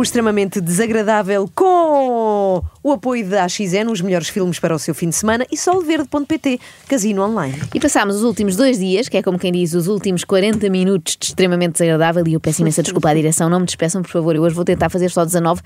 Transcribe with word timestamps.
O 0.00 0.02
extremamente 0.02 0.62
desagradável 0.62 1.46
com 1.54 2.62
o 2.82 2.90
apoio 2.90 3.28
da 3.28 3.44
AXN, 3.44 3.90
os 3.92 4.00
melhores 4.00 4.30
filmes 4.30 4.58
para 4.58 4.74
o 4.74 4.78
seu 4.78 4.94
fim 4.94 5.10
de 5.10 5.14
semana 5.14 5.46
e 5.52 5.58
solverde.pt, 5.58 6.58
casino 6.88 7.22
online. 7.22 7.60
E 7.74 7.78
passámos 7.78 8.16
os 8.16 8.22
últimos 8.22 8.56
dois 8.56 8.78
dias, 8.78 9.10
que 9.10 9.18
é 9.18 9.22
como 9.22 9.38
quem 9.38 9.52
diz, 9.52 9.74
os 9.74 9.88
últimos 9.88 10.24
40 10.24 10.70
minutos 10.70 11.18
de 11.20 11.26
extremamente 11.26 11.72
desagradável, 11.72 12.26
e 12.26 12.32
eu 12.32 12.40
peço 12.40 12.62
imensa 12.62 12.82
desculpa 12.82 13.10
à 13.10 13.14
direção, 13.14 13.50
não 13.50 13.60
me 13.60 13.66
despeçam, 13.66 14.00
por 14.00 14.10
favor, 14.10 14.34
eu 14.34 14.40
hoje 14.40 14.54
vou 14.54 14.64
tentar 14.64 14.88
fazer 14.88 15.10
só 15.10 15.22
19, 15.22 15.60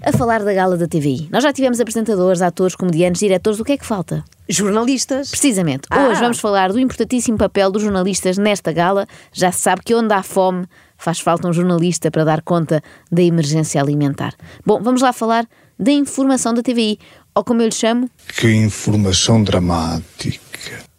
a 0.00 0.12
falar 0.12 0.44
da 0.44 0.54
gala 0.54 0.76
da 0.76 0.86
TVI. 0.86 1.28
Nós 1.32 1.42
já 1.42 1.52
tivemos 1.52 1.80
apresentadores, 1.80 2.42
atores, 2.42 2.76
comediantes, 2.76 3.18
diretores, 3.18 3.58
o 3.58 3.64
que 3.64 3.72
é 3.72 3.76
que 3.76 3.84
falta? 3.84 4.22
Jornalistas. 4.48 5.30
Precisamente. 5.30 5.88
Ah. 5.90 6.08
Hoje 6.08 6.20
vamos 6.20 6.38
falar 6.38 6.72
do 6.72 6.78
importantíssimo 6.78 7.36
papel 7.36 7.72
dos 7.72 7.82
jornalistas 7.82 8.38
nesta 8.38 8.72
gala. 8.72 9.06
Já 9.32 9.50
se 9.50 9.60
sabe 9.60 9.82
que 9.84 9.94
onde 9.94 10.12
há 10.14 10.22
fome 10.22 10.66
faz 11.00 11.18
falta 11.18 11.48
um 11.48 11.52
jornalista 11.52 12.10
para 12.10 12.24
dar 12.24 12.42
conta 12.42 12.82
da 13.10 13.22
emergência 13.22 13.80
alimentar. 13.80 14.34
Bom, 14.64 14.80
vamos 14.82 15.00
lá 15.02 15.12
falar 15.12 15.46
da 15.78 15.90
informação 15.90 16.52
da 16.52 16.62
TVI, 16.62 16.98
ou 17.34 17.42
como 17.42 17.62
eu 17.62 17.66
lhe 17.66 17.74
chamo, 17.74 18.08
Que 18.38 18.52
informação 18.52 19.42
dramática. 19.42 20.38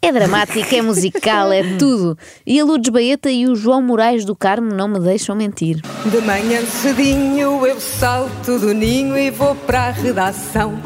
é 0.02 0.12
dramática, 0.12 0.76
é 0.76 0.82
musical, 0.82 1.52
é 1.52 1.78
tudo. 1.78 2.18
E 2.48 2.60
a 2.60 2.66
Lourdes 2.66 2.90
Baeta 2.92 3.30
e 3.30 3.48
o 3.48 3.56
João 3.56 3.82
Moraes 3.84 4.26
do 4.26 4.36
Carmo 4.36 4.74
não 4.74 4.88
me 4.88 5.00
deixam 5.00 5.36
mentir. 5.36 5.80
De 6.10 6.20
manhã 6.22 6.66
cedinho 6.66 7.64
eu 7.66 7.80
salto 7.80 8.58
do 8.58 8.74
ninho 8.74 9.16
e 9.16 9.30
vou 9.30 9.54
para 9.54 9.88
a 9.88 9.92
redação. 9.92 10.80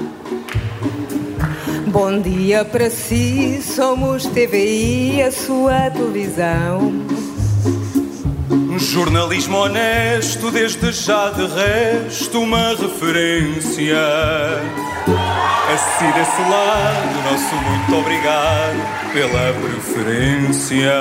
Bom 1.88 2.20
dia 2.20 2.66
para 2.66 2.90
si, 2.90 3.62
somos 3.62 4.26
TVI, 4.26 5.22
a 5.22 5.32
sua 5.32 5.90
televisão. 5.92 6.92
Um 8.76 8.80
jornalismo 8.80 9.56
honesto, 9.56 10.52
desde 10.52 10.92
já 10.92 11.30
de 11.30 11.48
resto, 11.48 12.42
uma 12.42 12.76
referência. 12.76 13.96
Assim 15.74 16.12
desse 16.12 16.42
lado, 16.42 17.24
nosso 17.24 17.56
muito 17.56 17.96
obrigado 17.96 19.14
pela 19.14 19.54
preferência. 19.62 20.92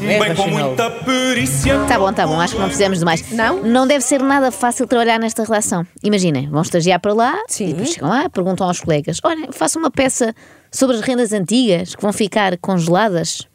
Bem 0.00 0.34
com 0.34 0.48
muita 0.48 0.90
perícia. 0.90 1.78
Tá 1.88 1.98
bom, 1.98 2.12
tá 2.12 2.26
bom, 2.26 2.38
acho 2.38 2.52
que 2.52 2.60
não 2.60 2.66
precisamos 2.66 2.98
de 2.98 3.06
mais. 3.06 3.32
Não? 3.32 3.62
Não 3.62 3.86
deve 3.86 4.04
ser 4.04 4.22
nada 4.22 4.50
fácil 4.50 4.86
trabalhar 4.86 5.18
nesta 5.18 5.44
relação. 5.44 5.86
Imaginem, 6.02 6.50
vão 6.50 6.60
estagiar 6.60 7.00
para 7.00 7.14
lá 7.14 7.38
Sim. 7.48 7.68
e 7.68 7.72
depois 7.72 7.88
chegam 7.88 8.10
lá, 8.10 8.28
perguntam 8.28 8.66
aos 8.66 8.80
colegas: 8.82 9.18
olha, 9.24 9.48
faço 9.50 9.78
uma 9.78 9.90
peça 9.90 10.34
sobre 10.70 10.96
as 10.96 11.00
rendas 11.00 11.32
antigas 11.32 11.94
que 11.94 12.02
vão 12.02 12.12
ficar 12.12 12.58
congeladas. 12.58 13.48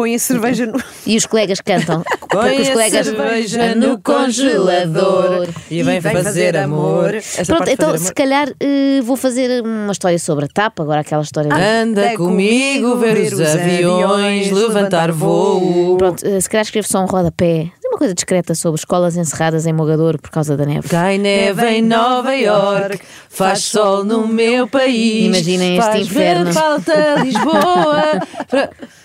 Põe 0.00 0.14
a 0.14 0.18
cerveja 0.18 0.64
no. 0.64 0.82
E 1.06 1.14
os 1.14 1.26
colegas 1.26 1.60
cantam. 1.60 2.02
porque 2.30 2.62
os 2.62 2.68
a 2.68 2.72
colegas 2.72 3.06
cerveja 3.06 3.74
no 3.74 4.00
congelador 4.00 5.46
e 5.70 5.82
vem 5.82 6.00
fazer 6.00 6.56
amor. 6.56 7.14
Essa 7.16 7.44
Pronto, 7.44 7.68
então 7.68 7.88
fazer 7.90 7.98
se 7.98 8.04
amor. 8.06 8.14
calhar 8.14 8.48
eh, 8.60 9.00
vou 9.02 9.16
fazer 9.16 9.62
uma 9.62 9.92
história 9.92 10.18
sobre 10.18 10.46
a 10.46 10.48
tapa, 10.48 10.82
agora 10.82 11.00
aquela 11.00 11.22
história. 11.22 11.50
de- 11.50 11.54
Anda 11.60 12.00
Anda 12.02 12.16
comigo 12.16 12.96
ver 12.96 13.30
os 13.30 13.40
aviões 13.40 14.50
levantar 14.50 15.12
voo. 15.12 15.96
Pronto, 15.98 16.26
eh, 16.26 16.40
se 16.40 16.48
calhar 16.48 16.62
escrevo 16.64 16.88
só 16.88 17.02
um 17.02 17.06
rodapé, 17.06 17.70
uma 17.84 17.98
coisa 17.98 18.14
discreta 18.14 18.54
sobre 18.54 18.78
escolas 18.78 19.16
encerradas 19.16 19.66
em 19.66 19.72
Mogador 19.74 20.18
por 20.18 20.30
causa 20.30 20.56
da 20.56 20.64
neve. 20.64 20.88
Cai 20.88 21.18
neve 21.18 21.66
em 21.68 21.82
Nova 21.82 22.32
York, 22.34 23.00
faz 23.28 23.64
sol 23.64 24.02
no 24.04 24.26
meu 24.26 24.66
país. 24.66 25.26
Imaginem 25.26 25.76
este 25.76 25.84
faz 25.90 26.06
inferno. 26.06 26.44
ver 26.46 26.52
falta 26.54 27.14
Lisboa. 27.22 28.20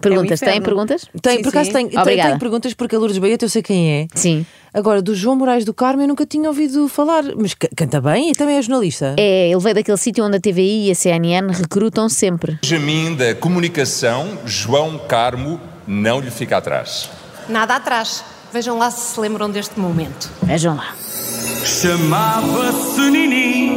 Perguntas, 0.00 0.40
têm 0.40 0.48
inferno. 0.50 0.64
perguntas? 0.64 1.06
Tem, 1.22 1.36
Sim, 1.38 1.42
por 1.42 1.48
acaso 1.48 1.72
tenho, 1.72 1.88
tenho, 1.88 2.38
perguntas 2.38 2.74
porque 2.74 2.94
a 2.94 2.98
Lourdes 2.98 3.18
Baeta 3.18 3.44
eu 3.44 3.48
sei 3.48 3.62
quem 3.62 3.90
é. 4.02 4.06
Sim. 4.14 4.44
Agora, 4.74 5.00
do 5.00 5.14
João 5.14 5.36
Moraes 5.36 5.64
do 5.64 5.72
Carmo 5.72 6.02
eu 6.02 6.08
nunca 6.08 6.26
tinha 6.26 6.48
ouvido 6.48 6.86
falar, 6.86 7.24
mas 7.36 7.54
ca- 7.54 7.68
canta 7.74 7.98
bem 8.00 8.30
e 8.30 8.34
também 8.34 8.56
é 8.56 8.62
jornalista. 8.62 9.14
É, 9.18 9.48
ele 9.50 9.58
veio 9.60 9.74
daquele 9.74 9.96
sítio 9.96 10.22
onde 10.24 10.36
a 10.36 10.40
TVI 10.40 10.88
e 10.88 10.90
a 10.90 10.94
CNN 10.94 11.50
recrutam 11.50 12.08
sempre. 12.10 12.58
Benjamin 12.62 13.14
da 13.14 13.34
comunicação, 13.34 14.38
João 14.44 14.98
Carmo, 15.08 15.58
não 15.86 16.20
lhe 16.20 16.30
fica 16.30 16.58
atrás. 16.58 17.08
Nada 17.48 17.76
atrás. 17.76 18.22
Vejam 18.52 18.76
lá 18.78 18.90
se 18.90 19.14
se 19.14 19.20
lembram 19.20 19.48
deste 19.50 19.78
momento. 19.80 20.30
Vejam 20.42 20.76
lá. 20.76 20.94
Chamava-se 21.64 23.00
Nini, 23.10 23.70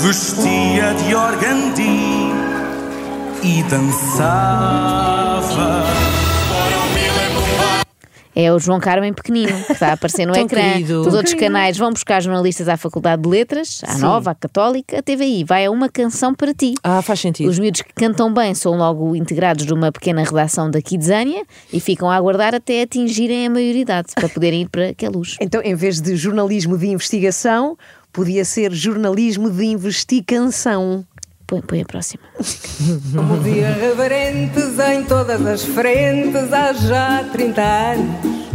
vestia 0.00 0.94
de 0.94 1.14
organdi 1.14 2.17
e 3.42 3.62
dançava. 3.64 5.28
É 8.40 8.52
o 8.52 8.58
João 8.60 8.78
Carmen 8.78 9.12
pequenino, 9.12 9.52
que 9.64 9.72
está 9.72 9.88
a 9.88 9.92
aparecer 9.94 10.24
no 10.24 10.32
Tão 10.34 10.44
ecrã. 10.44 10.72
querido. 10.74 11.00
Os 11.00 11.06
Tão 11.08 11.16
outros 11.16 11.34
canais 11.34 11.76
vão 11.76 11.90
buscar 11.90 12.22
jornalistas 12.22 12.68
à 12.68 12.76
Faculdade 12.76 13.22
de 13.22 13.28
Letras, 13.28 13.80
à 13.84 13.94
Sim. 13.94 14.02
Nova, 14.02 14.30
à 14.30 14.34
Católica, 14.34 14.96
a 14.96 15.02
TVI. 15.02 15.42
Vai 15.42 15.66
a 15.66 15.70
uma 15.72 15.88
canção 15.88 16.32
para 16.32 16.54
ti. 16.54 16.74
Ah, 16.84 17.02
faz 17.02 17.18
sentido. 17.18 17.48
Os 17.48 17.58
miúdos 17.58 17.82
que 17.82 17.92
cantam 17.92 18.32
bem 18.32 18.54
são 18.54 18.76
logo 18.76 19.16
integrados 19.16 19.66
numa 19.66 19.90
pequena 19.90 20.22
redação 20.22 20.70
da 20.70 20.80
Kidzania 20.80 21.42
e 21.72 21.80
ficam 21.80 22.08
a 22.08 22.14
aguardar 22.14 22.54
até 22.54 22.82
atingirem 22.82 23.44
a 23.46 23.50
maioridade 23.50 24.12
para 24.14 24.28
poderem 24.28 24.62
ir 24.62 24.68
para 24.68 24.90
aquela 24.90 25.16
luz. 25.16 25.36
Então, 25.42 25.60
em 25.64 25.74
vez 25.74 26.00
de 26.00 26.14
jornalismo 26.14 26.78
de 26.78 26.86
investigação, 26.86 27.76
podia 28.12 28.44
ser 28.44 28.72
jornalismo 28.72 29.50
de 29.50 29.64
investigação. 29.64 31.04
Põe, 31.48 31.62
põe 31.62 31.80
a 31.80 31.84
próxima. 31.86 32.22
Como 33.16 33.48
irreverentes 33.48 34.78
em 34.78 35.02
todas 35.04 35.46
as 35.46 35.64
frentes 35.64 36.52
há 36.52 36.74
já 36.74 37.24
30 37.32 37.62
anos. 37.62 38.48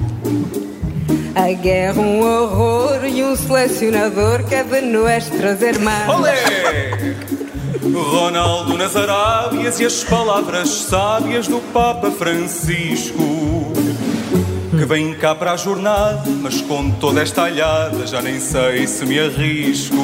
A 1.33 1.51
guerra, 1.53 1.99
um 1.99 2.21
horror 2.21 3.03
e 3.03 3.23
um 3.23 3.35
selecionador 3.35 4.43
que 4.43 4.53
é 4.53 4.63
de 4.63 4.81
nuestras 4.81 5.59
irmãs. 5.63 6.07
Olé! 6.07 6.35
Ronaldo 7.91 8.77
nas 8.77 8.95
Arábias 8.95 9.79
e 9.79 9.85
as 9.87 10.03
palavras 10.03 10.69
sábias 10.69 11.47
do 11.47 11.59
Papa 11.73 12.11
Francisco. 12.11 13.73
Que 14.69 14.85
vem 14.85 15.15
cá 15.15 15.33
para 15.33 15.53
a 15.53 15.57
jornada, 15.57 16.29
mas 16.43 16.61
com 16.61 16.91
toda 16.91 17.23
esta 17.23 17.45
alhada 17.45 18.05
já 18.05 18.21
nem 18.21 18.39
sei 18.39 18.85
se 18.85 19.03
me 19.03 19.19
arrisco. 19.19 19.97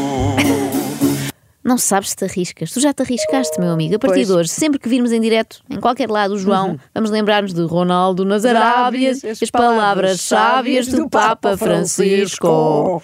Não 1.64 1.78
sabes 1.78 2.12
se 2.12 2.16
te 2.16 2.25
arriscas. 2.25 2.72
Tu 2.72 2.80
já 2.80 2.94
te 2.94 3.02
arriscaste, 3.03 3.59
meu 3.59 3.72
amigo. 3.72 3.96
A 3.96 4.00
partir 4.00 4.16
Pois. 4.16 4.28
de 4.28 4.34
hoje, 4.34 4.50
sempre 4.50 4.80
que 4.80 4.88
virmos 4.88 5.12
em 5.12 5.20
direto, 5.20 5.62
em 5.70 5.80
qualquer 5.80 6.09
lado, 6.09 6.36
o 6.36 6.40
João, 6.40 6.80
vamos 6.94 7.09
lembrar-nos 7.12 7.53
de 7.53 7.62
Ronaldo 7.64 8.24
nas 8.24 8.46
Arábias, 8.46 9.24
Arábias, 9.24 9.42
as 9.44 9.52
palavras 9.52 10.22
sábias 10.22 10.88
do 10.88 11.09
Papa 11.09 11.58
Francisco. 11.58 13.03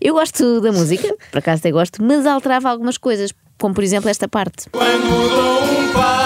Eu 0.00 0.14
gosto 0.14 0.60
da 0.60 0.70
música, 0.70 1.14
por 1.32 1.38
acaso 1.38 1.60
até 1.60 1.70
gosto, 1.70 2.02
mas 2.02 2.26
alterava 2.26 2.68
algumas 2.68 2.98
coisas, 2.98 3.32
como 3.58 3.74
por 3.74 3.82
exemplo 3.82 4.10
esta 4.10 4.28
parte. 4.28 4.68
Quando 4.70 5.08
dou 5.30 5.64
um 5.64 5.92
passo, 5.92 6.23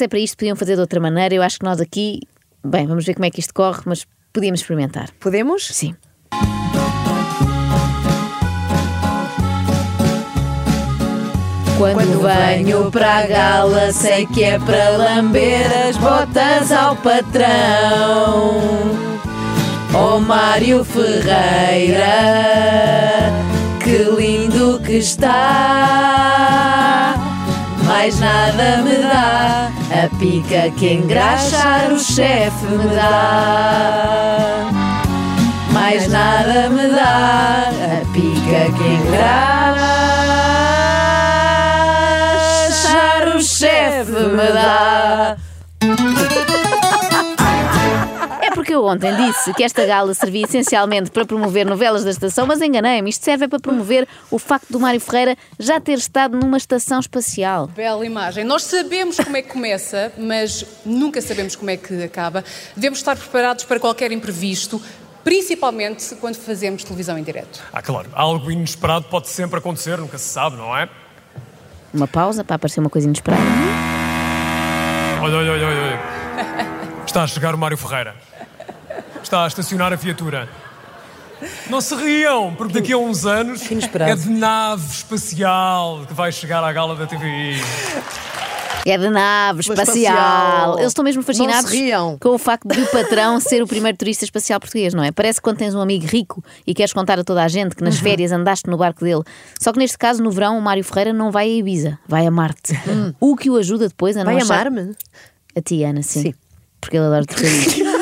se 0.00 0.04
é 0.04 0.08
para 0.08 0.18
isto 0.18 0.38
podiam 0.38 0.56
fazer 0.56 0.76
de 0.76 0.80
outra 0.80 0.98
maneira. 0.98 1.34
Eu 1.34 1.42
acho 1.42 1.58
que 1.58 1.64
nós 1.64 1.78
aqui, 1.78 2.20
bem, 2.64 2.86
vamos 2.86 3.04
ver 3.04 3.12
como 3.12 3.26
é 3.26 3.30
que 3.30 3.38
isto 3.38 3.52
corre, 3.52 3.82
mas 3.84 4.06
podíamos 4.32 4.60
experimentar. 4.60 5.10
Podemos? 5.20 5.66
Sim. 5.66 5.94
Quando 11.76 12.22
venho 12.22 12.90
para 12.90 13.18
a 13.18 13.26
gala, 13.26 13.92
sei 13.92 14.26
que 14.26 14.42
é 14.42 14.58
para 14.58 14.96
lamber 14.96 15.66
as 15.88 15.98
botas 15.98 16.72
ao 16.72 16.96
patrão. 16.96 18.60
Oh 19.92 20.18
Mário 20.20 20.82
Ferreira, 20.82 22.06
que 23.82 23.98
lindo 24.18 24.80
que 24.80 24.96
está. 24.98 26.70
Mais 28.00 28.18
nada 28.18 28.78
me 28.78 28.96
dá. 28.96 29.70
A 29.92 30.08
pica 30.16 30.70
que 30.70 30.94
engraxar 30.94 31.92
o 31.92 31.98
chefe 31.98 32.64
me 32.64 32.86
dá. 32.94 34.70
Mais 35.70 36.08
nada 36.08 36.70
me 36.70 36.88
dá. 36.88 37.68
A 37.68 38.00
pica 38.14 38.72
que 38.78 38.88
engraxar 38.88 39.76
o 43.36 43.42
chefe 43.42 44.12
me 44.12 44.48
dá. 44.50 45.36
Porque 48.70 48.76
eu 48.76 48.84
ontem 48.84 49.12
disse 49.16 49.52
que 49.52 49.64
esta 49.64 49.84
gala 49.84 50.14
servia 50.14 50.44
essencialmente 50.44 51.10
para 51.10 51.26
promover 51.26 51.66
novelas 51.66 52.04
da 52.04 52.10
estação, 52.12 52.46
mas 52.46 52.62
enganei-me. 52.62 53.10
Isto 53.10 53.24
serve 53.24 53.46
é 53.46 53.48
para 53.48 53.58
promover 53.58 54.06
o 54.30 54.38
facto 54.38 54.70
do 54.70 54.78
Mário 54.78 55.00
Ferreira 55.00 55.36
já 55.58 55.80
ter 55.80 55.98
estado 55.98 56.38
numa 56.38 56.56
estação 56.56 57.00
espacial. 57.00 57.66
Bela 57.66 58.06
imagem. 58.06 58.44
Nós 58.44 58.62
sabemos 58.62 59.16
como 59.16 59.36
é 59.36 59.42
que 59.42 59.48
começa, 59.48 60.12
mas 60.16 60.64
nunca 60.86 61.20
sabemos 61.20 61.56
como 61.56 61.68
é 61.68 61.76
que 61.76 62.00
acaba. 62.04 62.44
Devemos 62.76 63.00
estar 63.00 63.16
preparados 63.16 63.64
para 63.64 63.80
qualquer 63.80 64.12
imprevisto, 64.12 64.80
principalmente 65.24 66.14
quando 66.20 66.36
fazemos 66.36 66.84
televisão 66.84 67.18
em 67.18 67.24
direto. 67.24 67.60
Ah, 67.72 67.82
claro, 67.82 68.08
algo 68.12 68.52
inesperado 68.52 69.06
pode 69.06 69.26
sempre 69.30 69.58
acontecer, 69.58 69.98
nunca 69.98 70.16
se 70.16 70.28
sabe, 70.28 70.56
não 70.56 70.76
é? 70.78 70.88
Uma 71.92 72.06
pausa 72.06 72.44
para 72.44 72.54
aparecer 72.54 72.78
uma 72.78 72.90
coisa 72.90 73.08
inesperada. 73.08 73.42
Olha, 75.20 75.38
olha, 75.38 75.52
olha, 75.54 75.66
olha. 75.66 75.80
olha. 75.80 76.00
Está 77.04 77.24
a 77.24 77.26
chegar 77.26 77.52
o 77.52 77.58
Mário 77.58 77.76
Ferreira. 77.76 78.29
Está 79.22 79.44
a 79.44 79.46
estacionar 79.48 79.92
a 79.92 79.96
viatura. 79.96 80.48
Não 81.70 81.80
se 81.80 81.94
riam, 81.94 82.54
porque 82.54 82.74
daqui 82.74 82.92
a 82.92 82.98
uns 82.98 83.24
anos 83.24 83.62
é 84.00 84.14
de 84.14 84.28
nave 84.28 84.86
espacial 84.90 86.04
que 86.06 86.12
vai 86.12 86.30
chegar 86.30 86.62
à 86.62 86.70
gala 86.72 86.94
da 86.94 87.06
TVI. 87.06 87.60
É 88.86 88.96
de 88.98 89.08
nave 89.10 89.60
espacial. 89.60 89.86
espacial. 89.96 90.78
Eles 90.78 90.88
estão 90.88 91.04
mesmo 91.04 91.22
fascinados 91.22 91.70
com 92.18 92.30
o 92.30 92.38
facto 92.38 92.66
de 92.68 92.80
o 92.80 92.86
patrão 92.86 93.38
ser 93.40 93.62
o 93.62 93.66
primeiro 93.66 93.96
turista 93.96 94.24
espacial 94.24 94.58
português, 94.60 94.92
não 94.94 95.02
é? 95.04 95.12
Parece 95.12 95.38
que 95.38 95.42
quando 95.44 95.58
tens 95.58 95.74
um 95.74 95.80
amigo 95.80 96.06
rico 96.06 96.42
e 96.66 96.74
queres 96.74 96.92
contar 96.92 97.18
a 97.18 97.24
toda 97.24 97.42
a 97.42 97.48
gente 97.48 97.74
que 97.76 97.84
nas 97.84 97.96
Uhum. 97.96 98.02
férias 98.02 98.32
andaste 98.32 98.68
no 98.68 98.76
barco 98.76 99.02
dele. 99.04 99.22
Só 99.58 99.72
que 99.72 99.78
neste 99.78 99.96
caso, 99.98 100.22
no 100.22 100.30
verão, 100.30 100.58
o 100.58 100.62
Mário 100.62 100.82
Ferreira 100.84 101.12
não 101.12 101.30
vai 101.30 101.46
a 101.46 101.52
Ibiza, 101.54 101.98
vai 102.08 102.26
a 102.26 102.30
Marte. 102.30 102.72
O 103.20 103.36
que 103.36 103.48
o 103.50 103.56
ajuda 103.56 103.88
depois 103.88 104.16
a 104.16 104.24
não 104.24 104.32
Hum. 104.32 104.34
Vai 104.34 104.42
achar... 104.42 104.66
amar-me? 104.66 104.94
A 105.56 105.60
ti, 105.60 105.84
Ana, 105.84 106.02
sim. 106.02 106.22
Sim. 106.22 106.34
Porque 106.80 106.96
ele 106.96 107.04
adora 107.06 107.24
trocadilhos. 107.26 107.76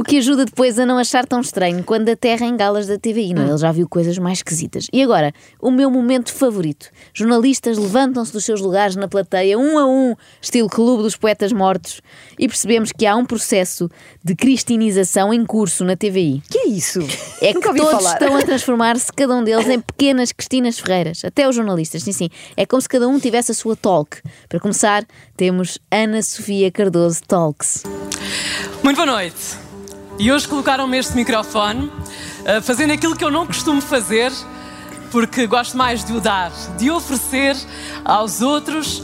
O 0.00 0.02
que 0.02 0.16
ajuda 0.16 0.46
depois 0.46 0.78
a 0.78 0.86
não 0.86 0.96
achar 0.96 1.26
tão 1.26 1.42
estranho 1.42 1.84
quando 1.84 2.08
aterra 2.08 2.46
em 2.46 2.56
galas 2.56 2.86
da 2.86 2.96
TVI, 2.96 3.34
não 3.34 3.42
é? 3.42 3.48
Ele 3.50 3.58
já 3.58 3.70
viu 3.70 3.86
coisas 3.86 4.16
mais 4.16 4.38
esquisitas. 4.38 4.86
E 4.90 5.02
agora, 5.02 5.30
o 5.60 5.70
meu 5.70 5.90
momento 5.90 6.32
favorito. 6.32 6.86
Jornalistas 7.12 7.76
levantam-se 7.76 8.32
dos 8.32 8.46
seus 8.46 8.62
lugares 8.62 8.96
na 8.96 9.06
plateia, 9.06 9.58
um 9.58 9.78
a 9.78 9.86
um, 9.86 10.16
estilo 10.40 10.70
Clube 10.70 11.02
dos 11.02 11.16
Poetas 11.16 11.52
Mortos, 11.52 12.00
e 12.38 12.48
percebemos 12.48 12.92
que 12.92 13.04
há 13.04 13.14
um 13.14 13.26
processo 13.26 13.90
de 14.24 14.34
cristinização 14.34 15.34
em 15.34 15.44
curso 15.44 15.84
na 15.84 15.94
TVI. 15.94 16.42
Que 16.48 16.60
é 16.60 16.68
isso? 16.68 17.00
É 17.42 17.52
que 17.52 17.60
todos 17.60 17.82
falar. 17.82 18.12
estão 18.14 18.34
a 18.38 18.40
transformar-se, 18.40 19.12
cada 19.12 19.34
um 19.34 19.44
deles, 19.44 19.68
em 19.68 19.80
pequenas 19.80 20.32
Cristinas 20.32 20.78
Ferreiras. 20.78 21.26
Até 21.26 21.46
os 21.46 21.54
jornalistas, 21.54 22.02
sim, 22.04 22.12
sim. 22.12 22.30
É 22.56 22.64
como 22.64 22.80
se 22.80 22.88
cada 22.88 23.06
um 23.06 23.20
tivesse 23.20 23.52
a 23.52 23.54
sua 23.54 23.76
talk. 23.76 24.16
Para 24.48 24.60
começar, 24.60 25.04
temos 25.36 25.78
Ana 25.90 26.22
Sofia 26.22 26.70
Cardoso 26.70 27.20
Talks. 27.28 27.82
Muito 28.82 28.96
boa 28.96 29.06
noite. 29.06 29.69
E 30.20 30.30
hoje 30.30 30.46
colocaram-me 30.46 30.98
este 30.98 31.16
microfone, 31.16 31.90
eh, 32.44 32.60
fazendo 32.60 32.92
aquilo 32.92 33.16
que 33.16 33.24
eu 33.24 33.30
não 33.30 33.46
costumo 33.46 33.80
fazer, 33.80 34.30
porque 35.10 35.46
gosto 35.46 35.78
mais 35.78 36.04
de 36.04 36.12
o 36.12 36.20
dar, 36.20 36.52
de 36.76 36.90
oferecer 36.90 37.56
aos 38.04 38.42
outros 38.42 39.02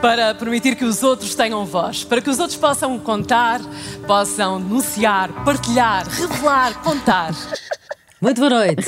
para 0.00 0.34
permitir 0.34 0.74
que 0.74 0.86
os 0.86 1.02
outros 1.02 1.34
tenham 1.34 1.66
voz, 1.66 2.02
para 2.02 2.22
que 2.22 2.30
os 2.30 2.38
outros 2.38 2.58
possam 2.58 2.98
contar, 2.98 3.60
possam 4.06 4.58
denunciar, 4.58 5.30
partilhar, 5.44 6.08
revelar, 6.08 6.72
contar. 6.82 7.34
Muito 8.24 8.38
boa 8.40 8.48
noite. 8.48 8.86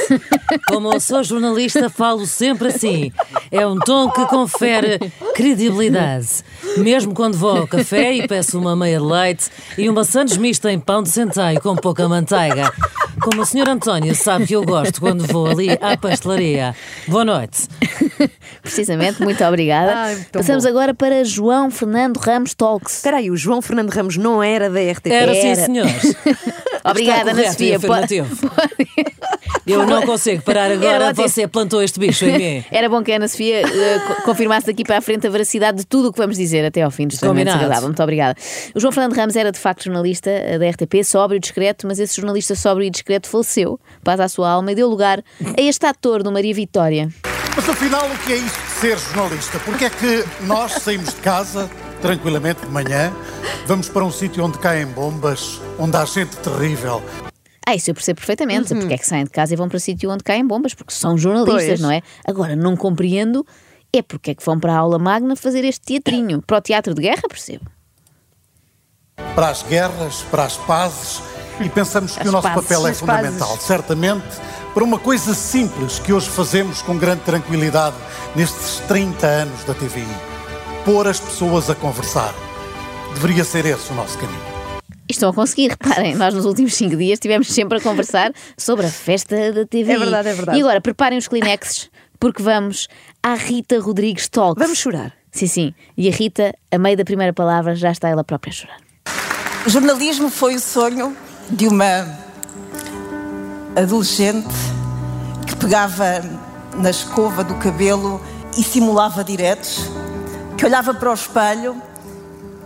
Como 0.66 0.90
eu 0.94 0.98
sou 0.98 1.22
jornalista, 1.22 1.90
falo 1.90 2.24
sempre 2.26 2.68
assim. 2.68 3.12
É 3.50 3.66
um 3.66 3.78
tom 3.78 4.08
que 4.10 4.24
confere 4.24 4.98
credibilidade. 5.34 6.26
Mesmo 6.78 7.12
quando 7.12 7.36
vou 7.36 7.58
ao 7.58 7.66
café 7.66 8.14
e 8.14 8.26
peço 8.26 8.58
uma 8.58 8.74
meia 8.74 8.98
de 8.98 9.04
leite 9.04 9.50
e 9.76 9.90
uma 9.90 10.04
sandes 10.04 10.38
mista 10.38 10.72
em 10.72 10.80
pão 10.80 11.02
de 11.02 11.10
centeio 11.10 11.60
com 11.60 11.76
pouca 11.76 12.08
manteiga. 12.08 12.72
Como 13.20 13.42
a 13.42 13.44
senhora 13.44 13.72
Antónia 13.72 14.14
sabe 14.14 14.46
que 14.46 14.56
eu 14.56 14.64
gosto 14.64 15.00
quando 15.02 15.26
vou 15.26 15.46
ali 15.46 15.68
à 15.82 15.98
pastelaria. 15.98 16.74
Boa 17.06 17.24
noite. 17.24 17.68
Precisamente, 18.62 19.22
muito 19.22 19.44
obrigada. 19.44 19.94
Ai, 19.94 20.26
Passamos 20.32 20.64
bom. 20.64 20.70
agora 20.70 20.94
para 20.94 21.22
João 21.24 21.70
Fernando 21.70 22.16
Ramos 22.16 22.54
Talks. 22.54 22.96
Espera 22.96 23.18
aí, 23.18 23.30
o 23.30 23.36
João 23.36 23.60
Fernando 23.60 23.90
Ramos 23.90 24.16
não 24.16 24.42
era 24.42 24.70
da 24.70 24.80
RTP? 24.80 25.10
Era 25.10 25.34
sim, 25.34 25.48
Era. 25.48 25.64
senhores. 25.66 26.16
Obrigada, 26.84 27.32
Ana 27.32 27.50
Sofia. 27.50 27.72
e 27.72 27.74
afirmativo. 27.74 28.50
Eu 29.66 29.86
não 29.86 30.02
consigo 30.02 30.42
parar 30.42 30.70
agora, 30.70 31.08
ótimo. 31.08 31.28
você 31.28 31.46
plantou 31.48 31.82
este 31.82 31.98
bicho 31.98 32.24
em 32.24 32.38
mim. 32.38 32.64
Era 32.70 32.88
bom 32.88 33.02
que 33.02 33.12
a 33.12 33.16
Ana 33.16 33.28
Sofia 33.28 33.62
co- 34.06 34.22
confirmasse 34.22 34.66
daqui 34.66 34.84
para 34.84 34.98
a 34.98 35.00
frente 35.00 35.26
a 35.26 35.30
veracidade 35.30 35.78
de 35.78 35.86
tudo 35.86 36.08
o 36.08 36.12
que 36.12 36.18
vamos 36.18 36.36
dizer 36.36 36.64
até 36.64 36.82
ao 36.82 36.90
fim 36.90 37.06
do 37.06 37.10
desagradável. 37.10 37.82
Muito 37.82 38.02
obrigada. 38.02 38.38
O 38.74 38.80
João 38.80 38.92
Fernando 38.92 39.14
Ramos 39.16 39.34
era 39.36 39.50
de 39.50 39.58
facto 39.58 39.84
jornalista 39.84 40.30
eh, 40.30 40.58
da 40.58 40.68
RTP, 40.70 41.02
sóbrio 41.04 41.36
e 41.38 41.40
discreto, 41.40 41.86
mas 41.86 41.98
esse 41.98 42.16
jornalista 42.16 42.54
sóbrio 42.54 42.86
e 42.86 42.90
discreto 42.90 43.28
faleceu, 43.28 43.78
paz 44.04 44.20
à 44.20 44.28
sua 44.28 44.48
alma, 44.50 44.70
e 44.72 44.74
deu 44.74 44.88
lugar 44.88 45.22
a 45.56 45.60
este 45.60 45.84
ator 45.86 46.22
do 46.22 46.30
Maria 46.30 46.54
Vitória. 46.54 47.08
Mas 47.56 47.68
afinal, 47.68 48.06
o 48.06 48.18
que 48.26 48.32
é 48.34 48.36
isso 48.36 48.60
de 48.66 48.70
ser 48.80 48.98
jornalista? 48.98 49.58
Porque 49.64 49.86
é 49.86 49.90
que 49.90 50.24
nós 50.42 50.72
saímos 50.72 51.08
de 51.14 51.20
casa 51.20 51.70
tranquilamente 52.02 52.60
de 52.60 52.70
manhã, 52.70 53.10
vamos 53.66 53.88
para 53.88 54.04
um 54.04 54.12
sítio 54.12 54.44
onde 54.44 54.58
caem 54.58 54.86
bombas, 54.86 55.60
onde 55.78 55.96
há 55.96 56.04
gente 56.04 56.36
terrível. 56.36 57.02
Ah, 57.68 57.74
isso 57.74 57.90
eu 57.90 57.94
percebo 57.94 58.18
perfeitamente. 58.20 58.72
Porque 58.74 58.94
é 58.94 58.98
que 58.98 59.06
saem 59.06 59.24
de 59.24 59.30
casa 59.30 59.52
e 59.52 59.56
vão 59.56 59.68
para 59.68 59.76
o 59.76 59.80
sítio 59.80 60.08
onde 60.10 60.22
caem 60.22 60.46
bombas? 60.46 60.72
Porque 60.72 60.94
são 60.94 61.18
jornalistas, 61.18 61.64
Pois. 61.66 61.80
não 61.80 61.90
é? 61.90 62.00
Agora, 62.24 62.54
não 62.54 62.76
compreendo 62.76 63.44
é 63.92 64.02
porque 64.02 64.30
é 64.30 64.34
que 64.34 64.44
vão 64.44 64.60
para 64.60 64.72
a 64.74 64.78
aula 64.78 64.98
magna 64.98 65.34
fazer 65.34 65.64
este 65.64 65.80
teatrinho. 65.84 66.40
Para 66.42 66.58
o 66.58 66.60
teatro 66.60 66.94
de 66.94 67.02
guerra, 67.02 67.22
percebo. 67.28 67.64
Para 69.34 69.48
as 69.48 69.62
guerras, 69.62 70.22
para 70.30 70.44
as 70.44 70.56
pazes, 70.58 71.20
e 71.60 71.68
pensamos 71.68 72.14
que 72.14 72.20
As 72.22 72.28
o 72.28 72.32
nosso 72.32 72.46
pazes, 72.48 72.62
papel 72.68 72.86
é 72.86 72.94
fundamental. 72.94 73.48
pazes. 73.48 73.64
Certamente, 73.64 74.26
para 74.74 74.84
uma 74.84 74.98
coisa 74.98 75.34
simples 75.34 75.98
que 75.98 76.12
hoje 76.12 76.28
fazemos 76.28 76.82
com 76.82 76.96
grande 76.98 77.22
tranquilidade 77.22 77.96
nestes 78.34 78.78
30 78.86 79.26
anos 79.26 79.64
da 79.64 79.72
TVI: 79.74 80.06
pôr 80.84 81.08
as 81.08 81.18
pessoas 81.18 81.68
a 81.70 81.74
conversar. 81.74 82.34
Deveria 83.14 83.42
ser 83.44 83.64
esse 83.64 83.90
o 83.90 83.94
nosso 83.94 84.18
caminho. 84.18 84.55
E 85.08 85.12
estão 85.12 85.30
a 85.30 85.32
conseguir, 85.32 85.68
reparem, 85.70 86.16
nós 86.16 86.34
nos 86.34 86.44
últimos 86.44 86.74
cinco 86.74 86.96
dias 86.96 87.12
estivemos 87.12 87.48
sempre 87.48 87.78
a 87.78 87.80
conversar 87.80 88.32
sobre 88.56 88.86
a 88.86 88.90
festa 88.90 89.52
da 89.52 89.64
TV. 89.64 89.92
É 89.92 89.98
verdade, 89.98 90.28
é 90.28 90.34
verdade. 90.34 90.58
E 90.58 90.60
agora, 90.60 90.80
preparem 90.80 91.16
os 91.16 91.28
Kleenexes, 91.28 91.88
porque 92.18 92.42
vamos 92.42 92.88
à 93.22 93.34
Rita 93.34 93.78
Rodrigues 93.78 94.28
Talks. 94.28 94.60
Vamos 94.60 94.78
chorar. 94.78 95.12
Sim, 95.30 95.46
sim. 95.46 95.74
E 95.96 96.08
a 96.08 96.10
Rita, 96.10 96.52
a 96.72 96.78
meio 96.78 96.96
da 96.96 97.04
primeira 97.04 97.32
palavra, 97.32 97.76
já 97.76 97.92
está 97.92 98.08
ela 98.08 98.24
própria 98.24 98.50
a 98.50 98.54
chorar. 98.54 98.80
O 99.64 99.70
jornalismo 99.70 100.28
foi 100.28 100.56
o 100.56 100.60
sonho 100.60 101.16
de 101.50 101.68
uma 101.68 102.06
adolescente 103.76 104.54
que 105.46 105.54
pegava 105.56 106.20
na 106.76 106.90
escova 106.90 107.44
do 107.44 107.54
cabelo 107.56 108.20
e 108.58 108.62
simulava 108.62 109.22
diretos, 109.22 109.90
que 110.56 110.64
olhava 110.64 110.94
para 110.94 111.10
o 111.10 111.14
espelho 111.14 111.80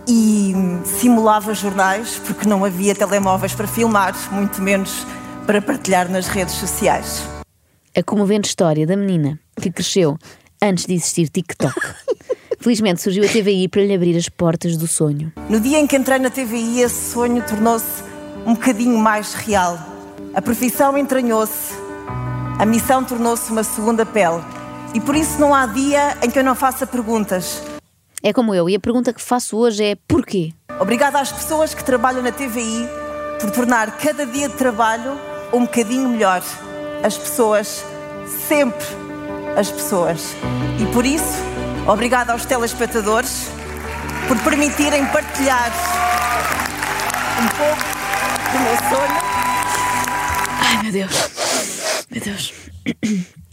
e 0.07 0.53
simulava 0.85 1.53
jornais, 1.53 2.19
porque 2.25 2.47
não 2.47 2.65
havia 2.65 2.95
telemóveis 2.95 3.53
para 3.53 3.67
filmar, 3.67 4.15
muito 4.31 4.61
menos 4.61 5.05
para 5.45 5.61
partilhar 5.61 6.09
nas 6.09 6.27
redes 6.27 6.55
sociais. 6.55 7.23
A 7.95 8.01
comovente 8.01 8.47
história 8.47 8.87
da 8.87 8.95
menina 8.95 9.39
que 9.59 9.71
cresceu 9.71 10.17
antes 10.61 10.85
de 10.85 10.93
existir 10.93 11.29
TikTok. 11.29 11.73
Felizmente 12.59 13.01
surgiu 13.01 13.23
a 13.23 13.27
TVI 13.27 13.67
para 13.67 13.81
lhe 13.81 13.93
abrir 13.93 14.15
as 14.15 14.29
portas 14.29 14.77
do 14.77 14.87
sonho. 14.87 15.33
No 15.49 15.59
dia 15.59 15.79
em 15.79 15.87
que 15.87 15.97
entrei 15.97 16.19
na 16.19 16.29
TVI, 16.29 16.81
esse 16.81 17.11
sonho 17.11 17.43
tornou-se 17.43 18.03
um 18.45 18.53
bocadinho 18.53 18.97
mais 18.97 19.33
real. 19.33 19.79
A 20.33 20.41
profissão 20.41 20.97
entranhou-se, 20.97 21.73
a 22.59 22.65
missão 22.65 23.03
tornou-se 23.03 23.51
uma 23.51 23.63
segunda 23.63 24.05
pele. 24.05 24.41
E 24.93 24.99
por 24.99 25.15
isso 25.15 25.39
não 25.39 25.55
há 25.55 25.65
dia 25.65 26.17
em 26.21 26.29
que 26.29 26.37
eu 26.37 26.43
não 26.43 26.53
faça 26.53 26.85
perguntas. 26.85 27.63
É 28.23 28.31
como 28.31 28.53
eu, 28.53 28.69
e 28.69 28.75
a 28.75 28.79
pergunta 28.79 29.11
que 29.11 29.19
faço 29.21 29.57
hoje 29.57 29.83
é 29.83 29.95
porquê? 30.07 30.53
Obrigada 30.79 31.19
às 31.19 31.31
pessoas 31.31 31.73
que 31.73 31.83
trabalham 31.83 32.21
na 32.21 32.31
TVI 32.31 32.87
por 33.39 33.49
tornar 33.49 33.97
cada 33.97 34.27
dia 34.27 34.47
de 34.47 34.55
trabalho 34.55 35.19
um 35.51 35.61
bocadinho 35.61 36.07
melhor. 36.07 36.43
As 37.03 37.17
pessoas, 37.17 37.83
sempre 38.47 38.85
as 39.57 39.71
pessoas. 39.71 40.35
E 40.79 40.85
por 40.93 41.03
isso, 41.03 41.35
obrigada 41.87 42.31
aos 42.33 42.45
telespectadores 42.45 43.47
por 44.27 44.37
permitirem 44.43 45.03
partilhar 45.07 45.71
um 47.41 47.47
pouco 47.57 47.81
do 48.51 48.59
meu 48.59 48.77
sonho. 48.77 49.21
Ai 50.59 50.83
meu 50.83 50.91
Deus, 50.91 51.29
meu 52.11 52.21
Deus. 52.21 52.53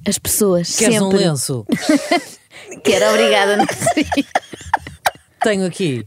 As 0.07 0.19
pessoas 0.19 0.77
Queres 0.77 0.99
sempre. 0.99 1.17
um 1.17 1.21
lenço? 1.21 1.67
que 2.85 2.93
era 2.93 3.11
obrigada, 3.11 3.57
não 3.57 3.67
seria? 3.67 4.27
Tenho 5.49 5.65
aqui. 5.65 6.05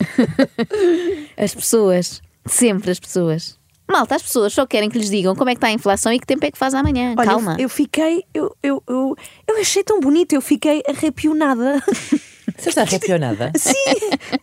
As 1.36 1.56
pessoas, 1.56 2.22
sempre 2.46 2.92
as 2.92 3.00
pessoas. 3.00 3.58
Malta, 3.90 4.16
as 4.16 4.22
pessoas 4.22 4.54
só 4.54 4.68
querem 4.68 4.88
que 4.88 5.00
lhes 5.00 5.10
digam 5.10 5.36
como 5.36 5.50
é 5.50 5.54
que 5.54 5.58
está 5.58 5.68
a 5.68 5.72
inflação 5.72 6.14
e 6.14 6.20
que 6.20 6.28
tempo 6.28 6.46
é 6.46 6.52
que 6.52 6.58
faz 6.58 6.76
amanhã. 6.76 7.16
Olha, 7.18 7.28
Calma. 7.28 7.56
Eu, 7.58 7.64
eu 7.64 7.70
fiquei, 7.70 8.24
eu, 8.34 8.56
eu, 8.62 8.84
eu, 8.88 9.18
eu 9.48 9.58
achei 9.60 9.84
tão 9.84 10.00
bonito, 10.00 10.34
eu 10.34 10.42
fiquei 10.42 10.84
arrepionada. 10.88 11.84
Você 12.62 12.70
está 12.70 12.84
arrepionada? 12.84 13.52
Sim, 13.58 13.74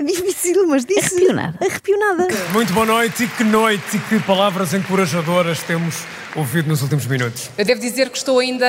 difícil, 0.05 0.67
mas 0.67 0.85
disse. 0.85 1.15
Arrepionada. 1.15 1.57
Arrepionada. 1.61 2.27
Muito 2.53 2.73
boa 2.73 2.85
noite 2.85 3.23
e 3.23 3.29
que 3.29 3.45
noite 3.45 3.97
e 3.97 3.99
que 4.01 4.19
palavras 4.19 4.75
encorajadoras 4.75 5.63
temos 5.63 6.03
ouvido 6.35 6.69
nos 6.69 6.83
últimos 6.83 7.07
minutos. 7.07 7.49
Eu 7.57 7.65
devo 7.65 7.81
dizer 7.81 8.11
que 8.11 8.19
estou 8.19 8.41
ainda 8.41 8.67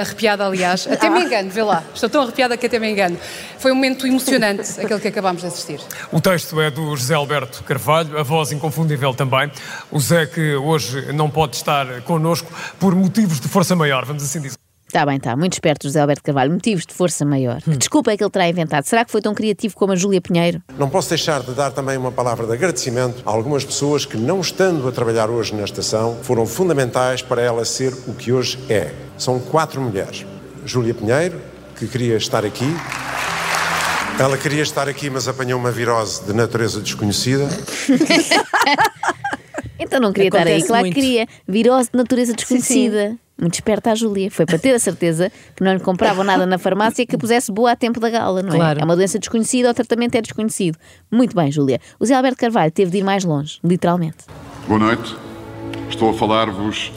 arrepiada, 0.00 0.46
aliás. 0.46 0.86
Até 0.90 1.10
me 1.10 1.24
engano, 1.24 1.50
vê 1.50 1.60
lá. 1.60 1.82
Estou 1.92 2.08
tão 2.08 2.22
arrepiada 2.22 2.56
que 2.56 2.66
até 2.66 2.78
me 2.78 2.88
engano. 2.88 3.18
Foi 3.58 3.72
um 3.72 3.74
momento 3.74 4.06
emocionante, 4.06 4.62
aquele 4.80 5.00
que 5.00 5.08
acabámos 5.08 5.42
de 5.42 5.48
assistir. 5.48 5.80
O 6.12 6.20
texto 6.20 6.60
é 6.60 6.70
do 6.70 6.94
José 6.94 7.14
Alberto 7.14 7.64
Carvalho, 7.64 8.16
a 8.16 8.22
voz 8.22 8.52
inconfundível 8.52 9.12
também. 9.12 9.50
O 9.90 9.98
Zé 9.98 10.24
que 10.24 10.54
hoje 10.54 11.12
não 11.12 11.28
pode 11.28 11.56
estar 11.56 12.00
connosco 12.02 12.48
por 12.78 12.94
motivos 12.94 13.40
de 13.40 13.48
força 13.48 13.74
maior, 13.74 14.04
vamos 14.04 14.22
assim 14.22 14.40
dizer. 14.40 14.65
Está 14.96 15.04
bem, 15.04 15.18
está. 15.18 15.36
Muito 15.36 15.52
esperto, 15.52 15.82
José 15.82 16.00
Alberto 16.00 16.22
Carvalho. 16.22 16.50
Motivos 16.50 16.86
de 16.86 16.94
força 16.94 17.22
maior. 17.22 17.58
Hum. 17.68 17.72
Que 17.72 17.76
desculpa 17.76 18.12
é 18.12 18.16
que 18.16 18.24
ele 18.24 18.30
terá 18.30 18.48
inventado? 18.48 18.84
Será 18.84 19.04
que 19.04 19.12
foi 19.12 19.20
tão 19.20 19.34
criativo 19.34 19.74
como 19.76 19.92
a 19.92 19.96
Júlia 19.96 20.22
Pinheiro? 20.22 20.62
Não 20.78 20.88
posso 20.88 21.10
deixar 21.10 21.42
de 21.42 21.52
dar 21.52 21.70
também 21.70 21.98
uma 21.98 22.10
palavra 22.10 22.46
de 22.46 22.54
agradecimento 22.54 23.22
a 23.26 23.30
algumas 23.30 23.62
pessoas 23.62 24.06
que, 24.06 24.16
não 24.16 24.40
estando 24.40 24.88
a 24.88 24.92
trabalhar 24.92 25.28
hoje 25.28 25.54
na 25.54 25.64
estação, 25.64 26.16
foram 26.22 26.46
fundamentais 26.46 27.20
para 27.20 27.42
ela 27.42 27.62
ser 27.66 27.92
o 28.06 28.14
que 28.14 28.32
hoje 28.32 28.58
é. 28.70 28.90
São 29.18 29.38
quatro 29.38 29.82
mulheres. 29.82 30.24
Júlia 30.64 30.94
Pinheiro, 30.94 31.42
que 31.78 31.86
queria 31.86 32.16
estar 32.16 32.42
aqui. 32.42 32.64
Ela 34.18 34.38
queria 34.38 34.62
estar 34.62 34.88
aqui, 34.88 35.10
mas 35.10 35.28
apanhou 35.28 35.60
uma 35.60 35.70
virose 35.70 36.24
de 36.24 36.32
natureza 36.32 36.80
desconhecida. 36.80 37.46
Então 39.78 40.00
não 40.00 40.12
queria 40.12 40.28
estar 40.28 40.38
aí. 40.38 40.44
Acontece 40.44 40.66
Claro 40.68 40.84
muito. 40.84 40.94
que 40.94 41.00
queria. 41.00 41.26
Virose 41.46 41.90
de 41.92 41.98
natureza 41.98 42.32
desconhecida. 42.32 43.16
Muito 43.40 43.54
esperta 43.54 43.92
a 43.92 43.94
Júlia. 43.94 44.30
Foi 44.30 44.46
para 44.46 44.58
ter 44.58 44.74
a 44.74 44.78
certeza 44.78 45.30
que 45.54 45.62
não 45.62 45.74
lhe 45.74 45.80
compravam 45.80 46.24
nada 46.24 46.46
na 46.46 46.56
farmácia 46.56 47.06
que 47.06 47.14
a 47.14 47.18
pusesse 47.18 47.52
boa 47.52 47.72
a 47.72 47.76
tempo 47.76 48.00
da 48.00 48.08
gala, 48.08 48.42
não 48.42 48.54
é? 48.54 48.56
Claro. 48.56 48.80
É 48.80 48.84
uma 48.84 48.96
doença 48.96 49.18
desconhecida, 49.18 49.70
o 49.70 49.74
tratamento 49.74 50.14
é 50.14 50.22
desconhecido. 50.22 50.78
Muito 51.10 51.36
bem, 51.36 51.52
Júlia. 51.52 51.78
O 52.00 52.06
Zé 52.06 52.14
Alberto 52.14 52.38
Carvalho 52.38 52.72
teve 52.72 52.90
de 52.90 52.98
ir 52.98 53.04
mais 53.04 53.24
longe, 53.24 53.58
literalmente. 53.62 54.18
Boa 54.66 54.78
noite. 54.80 55.14
Estou 55.90 56.10
a 56.10 56.14
falar-vos 56.14 56.90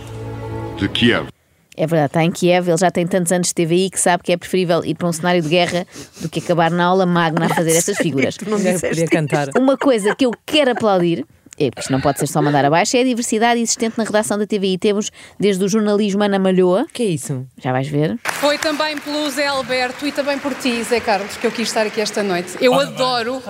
de 0.77 0.88
Kiev. 0.88 1.27
É 1.75 1.88
verdade, 1.88 2.08
está 2.08 2.24
em 2.25 2.31
Kiev, 2.31 2.67
ele 2.67 2.77
já 2.77 2.91
tem 2.91 3.08
tantos 3.08 3.31
anos 3.31 3.48
de 3.48 3.53
TVI 3.53 3.89
que 3.89 4.00
sabe 4.00 4.22
que 4.22 4.34
é 4.34 4.38
preferível 4.38 4.84
ir 4.84 4.96
para 4.96 5.08
um 5.08 5.13
cenário 5.13 5.41
de 5.41 5.48
guerra 5.48 5.88
do 6.19 6.27
que 6.27 6.39
acabar 6.39 6.69
na 6.69 6.84
aula 6.84 7.05
magna 7.05 7.46
a 7.46 7.50
fazer 7.50 7.72
essas 7.77 7.98
figuras. 7.98 8.38
Não 8.46 8.58
podia 8.60 9.08
cantar. 9.08 9.48
Uma 9.58 9.77
coisa 9.77 10.13
que 10.13 10.25
eu 10.25 10.31
quero 10.46 10.72
aplaudir, 10.72 11.25
é 11.59 11.69
porque 11.69 11.81
isto 11.81 11.91
não 11.91 11.99
pode 11.99 12.19
ser 12.19 12.27
só 12.27 12.41
mandar 12.41 12.63
abaixo, 12.63 12.95
é 12.95 13.01
a 13.01 13.03
diversidade 13.03 13.59
existente 13.59 13.97
na 13.97 14.05
redação 14.05 14.37
da 14.37 14.47
TVI. 14.47 14.77
Temos 14.77 15.11
desde 15.37 15.63
o 15.63 15.67
jornalismo 15.67 16.23
Ana 16.23 16.39
Malhoa. 16.39 16.87
Que 16.93 17.03
é 17.03 17.05
isso? 17.07 17.45
Já 17.61 17.73
vais 17.73 17.87
ver. 17.87 18.17
Foi 18.23 18.57
também 18.57 18.97
pelo 18.97 19.29
Zé 19.29 19.47
Alberto 19.47 20.07
e 20.07 20.11
também 20.11 20.39
por 20.39 20.53
ti, 20.55 20.81
Zé 20.83 20.99
Carlos, 21.01 21.35
que 21.35 21.45
eu 21.45 21.51
quis 21.51 21.67
estar 21.67 21.85
aqui 21.85 21.99
esta 21.99 22.23
noite. 22.23 22.57
Eu 22.61 22.73
adoro 22.73 23.43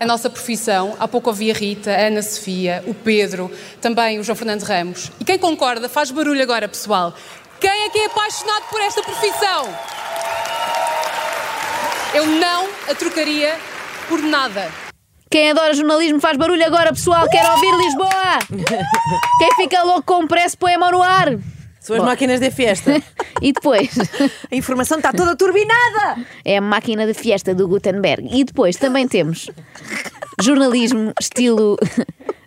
a 0.00 0.04
nossa 0.04 0.28
profissão. 0.28 0.96
Há 0.98 1.06
pouco 1.06 1.30
ouvi 1.30 1.50
a 1.50 1.54
Rita, 1.54 1.92
a 1.92 2.08
Ana 2.08 2.22
Sofia, 2.22 2.82
o 2.86 2.94
Pedro, 2.94 3.50
também 3.80 4.18
o 4.18 4.24
João 4.24 4.36
Fernando 4.36 4.62
Ramos. 4.62 5.12
E 5.20 5.24
quem 5.24 5.38
concorda, 5.38 5.88
faz 5.88 6.10
barulho 6.10 6.42
agora, 6.42 6.68
pessoal. 6.68 7.14
Quem 7.60 7.84
é 7.84 7.88
que 7.88 7.98
é 7.98 8.06
apaixonado 8.06 8.64
por 8.68 8.80
esta 8.80 9.02
profissão? 9.02 9.68
Eu 12.14 12.26
não 12.26 12.68
a 12.88 12.94
trocaria 12.94 13.56
por 14.08 14.22
nada. 14.22 14.83
Quem 15.34 15.50
adora 15.50 15.74
jornalismo 15.74 16.20
faz 16.20 16.36
barulho 16.36 16.64
agora, 16.64 16.92
pessoal. 16.92 17.28
Quero 17.28 17.50
ouvir 17.50 17.74
Lisboa. 17.78 18.38
Quem 19.40 19.56
fica 19.56 19.82
louco 19.82 20.04
com 20.04 20.22
o 20.22 20.28
press 20.28 20.54
põe 20.54 20.74
a 20.74 20.78
mão 20.78 20.92
no 20.92 21.02
ar. 21.02 21.30
São 21.80 21.96
as 21.96 22.02
Bom. 22.02 22.04
máquinas 22.04 22.38
de 22.38 22.52
fiesta. 22.52 23.02
E 23.42 23.52
depois 23.52 23.90
A 24.50 24.54
informação 24.54 24.98
está 24.98 25.12
toda 25.12 25.34
turbinada! 25.34 26.24
é 26.44 26.58
a 26.58 26.60
máquina 26.60 27.04
de 27.04 27.14
fiesta 27.14 27.52
do 27.52 27.66
Gutenberg. 27.66 28.28
E 28.30 28.44
depois 28.44 28.76
também 28.76 29.08
temos 29.08 29.50
jornalismo 30.40 31.12
estilo 31.20 31.76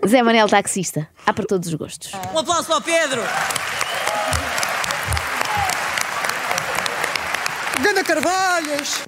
Zé 0.07 0.23
Manel 0.23 0.47
Taxista. 0.47 1.09
Há 1.25 1.33
para 1.33 1.45
todos 1.45 1.67
os 1.67 1.73
gostos. 1.73 2.13
Um 2.33 2.39
aplauso 2.39 2.67
para 2.67 2.77
o 2.77 2.81
Pedro! 2.81 3.21
Ganda 7.83 8.03
Carvalhos! 8.05 9.01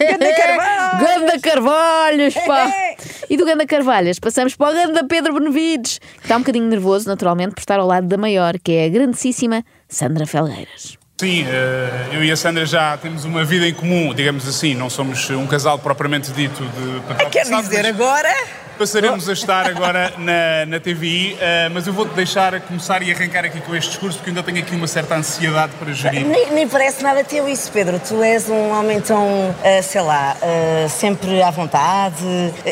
Ganda 0.00 0.34
Carvalhos! 0.34 1.06
Ganda 1.06 1.40
Carvalhos, 1.40 2.34
pá! 2.46 2.85
E 3.28 3.36
do 3.36 3.44
Ganda 3.44 3.66
Carvalhas 3.66 4.18
passamos 4.18 4.54
para 4.56 4.70
o 4.70 4.74
Ganda 4.74 5.04
Pedro 5.04 5.34
Benevides, 5.34 5.98
que 5.98 6.22
está 6.22 6.36
um 6.36 6.40
bocadinho 6.40 6.66
nervoso, 6.66 7.08
naturalmente, 7.08 7.54
por 7.54 7.60
estar 7.60 7.78
ao 7.78 7.86
lado 7.86 8.06
da 8.06 8.16
maior, 8.16 8.58
que 8.58 8.72
é 8.72 8.86
a 8.86 8.88
grandíssima 8.88 9.64
Sandra 9.88 10.26
Felgueiras. 10.26 10.98
Sim, 11.18 11.46
eh, 11.48 12.08
eu 12.12 12.22
e 12.22 12.30
a 12.30 12.36
Sandra 12.36 12.66
já 12.66 12.94
temos 12.98 13.24
uma 13.24 13.42
vida 13.42 13.66
em 13.66 13.72
comum, 13.72 14.12
digamos 14.12 14.46
assim, 14.46 14.74
não 14.74 14.90
somos 14.90 15.30
um 15.30 15.46
casal 15.46 15.78
propriamente 15.78 16.30
dito 16.32 16.62
de 16.62 17.30
Quer 17.30 17.44
dizer, 17.44 17.86
agora? 17.86 18.34
Passaremos 18.78 19.28
a 19.28 19.32
estar 19.32 19.66
agora 19.66 20.12
na, 20.18 20.66
na 20.66 20.80
TVI, 20.80 21.38
eh, 21.40 21.68
mas 21.72 21.86
eu 21.86 21.92
vou-te 21.92 22.14
deixar 22.14 22.60
começar 22.60 23.02
e 23.02 23.10
arrancar 23.10 23.44
aqui 23.44 23.60
com 23.60 23.74
este 23.74 23.90
discurso, 23.90 24.18
porque 24.18 24.30
ainda 24.30 24.42
tenho 24.42 24.58
aqui 24.58 24.74
uma 24.74 24.86
certa 24.86 25.14
ansiedade 25.14 25.72
para 25.78 25.92
gerir. 25.92 26.26
Nem, 26.26 26.50
nem 26.52 26.68
parece 26.68 27.02
nada 27.02 27.24
teu 27.24 27.48
isso, 27.48 27.72
Pedro. 27.72 27.98
Tu 27.98 28.22
és 28.22 28.50
um 28.50 28.70
homem 28.78 29.00
tão, 29.00 29.54
ah, 29.64 29.82
sei 29.82 30.02
lá, 30.02 30.36
ah, 30.42 30.88
sempre 30.90 31.42
à 31.42 31.50
vontade. 31.50 32.16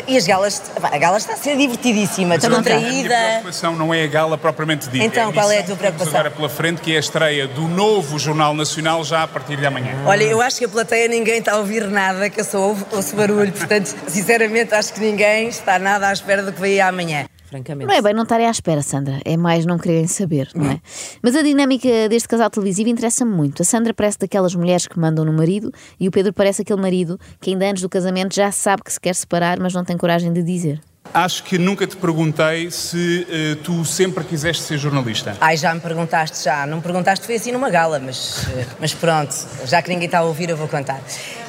E 0.07 0.15
as 0.15 0.27
galas, 0.27 0.61
a 0.81 0.97
gala 0.97 1.17
está 1.17 1.33
a 1.33 1.37
ser 1.37 1.57
divertidíssima, 1.57 2.35
Mas 2.35 2.45
a 2.45 2.49
minha 2.49 2.61
preocupação 2.61 3.75
não 3.75 3.93
é 3.93 4.03
a 4.03 4.07
gala 4.07 4.37
propriamente 4.37 4.87
dita. 4.89 5.03
Então, 5.03 5.29
a 5.29 5.33
qual 5.33 5.51
é 5.51 5.59
a 5.59 5.63
tua 5.63 5.75
preocupação? 5.75 6.13
agora 6.13 6.29
pela 6.29 6.49
frente, 6.49 6.81
que 6.81 6.93
é 6.93 6.97
a 6.97 6.99
estreia 6.99 7.47
do 7.47 7.67
novo 7.67 8.19
Jornal 8.19 8.53
Nacional 8.53 9.03
já 9.03 9.23
a 9.23 9.27
partir 9.27 9.57
de 9.57 9.65
amanhã. 9.65 9.95
Olha, 10.05 10.23
eu 10.23 10.39
acho 10.39 10.59
que 10.59 10.65
a 10.65 10.69
plateia 10.69 11.07
ninguém 11.07 11.39
está 11.39 11.53
a 11.53 11.57
ouvir 11.57 11.87
nada, 11.87 12.29
que 12.29 12.39
eu 12.39 12.45
só 12.45 12.59
ouço, 12.59 12.85
ouço 12.91 13.15
barulho. 13.15 13.51
Portanto, 13.51 13.95
sinceramente, 14.07 14.73
acho 14.73 14.93
que 14.93 14.99
ninguém 14.99 15.49
está 15.49 15.79
nada 15.79 15.94
à 16.03 16.13
espera 16.13 16.43
do 16.43 16.51
que 16.51 16.59
vai 16.59 16.79
amanhã. 16.79 17.27
Francamente. 17.45 17.87
Não 17.87 17.95
é 17.95 18.01
bem 18.01 18.13
não 18.13 18.23
estarem 18.23 18.47
à 18.47 18.51
espera, 18.51 18.81
Sandra. 18.81 19.21
É 19.23 19.37
mais 19.37 19.65
não 19.65 19.77
quererem 19.77 20.07
saber, 20.07 20.49
não 20.55 20.69
é? 20.69 20.81
Mas 21.21 21.35
a 21.35 21.41
dinâmica 21.41 22.09
deste 22.09 22.27
casal 22.27 22.49
televisivo 22.49 22.89
interessa-me 22.89 23.31
muito. 23.31 23.61
A 23.61 23.65
Sandra 23.65 23.93
parece 23.93 24.17
daquelas 24.19 24.55
mulheres 24.55 24.87
que 24.87 24.99
mandam 24.99 25.23
no 25.23 25.31
marido 25.31 25.71
e 25.99 26.07
o 26.07 26.11
Pedro 26.11 26.33
parece 26.33 26.63
aquele 26.63 26.81
marido 26.81 27.19
que 27.39 27.51
ainda 27.51 27.69
antes 27.69 27.81
do 27.81 27.89
casamento 27.89 28.33
já 28.35 28.51
sabe 28.51 28.83
que 28.83 28.91
se 28.91 28.99
quer 28.99 29.13
separar, 29.13 29.59
mas 29.59 29.73
não 29.73 29.85
tem 29.85 29.95
coragem 29.97 30.33
de 30.33 30.41
dizer. 30.41 30.81
Acho 31.15 31.43
que 31.43 31.57
nunca 31.57 31.87
te 31.87 31.95
perguntei 31.95 32.69
se 32.69 33.25
eh, 33.29 33.55
tu 33.63 33.85
sempre 33.85 34.21
quiseste 34.25 34.61
ser 34.63 34.77
jornalista. 34.77 35.37
Ai, 35.39 35.55
já 35.55 35.73
me 35.73 35.79
perguntaste, 35.79 36.43
já. 36.43 36.65
Não 36.65 36.75
me 36.75 36.83
perguntaste, 36.83 37.25
foi 37.25 37.35
assim 37.35 37.53
numa 37.53 37.69
gala, 37.69 37.99
mas, 37.99 38.45
eh, 38.49 38.65
mas 38.81 38.93
pronto, 38.93 39.33
já 39.63 39.81
que 39.81 39.87
ninguém 39.87 40.07
está 40.07 40.17
a 40.17 40.23
ouvir, 40.23 40.49
eu 40.49 40.57
vou 40.57 40.67
contar. 40.67 40.99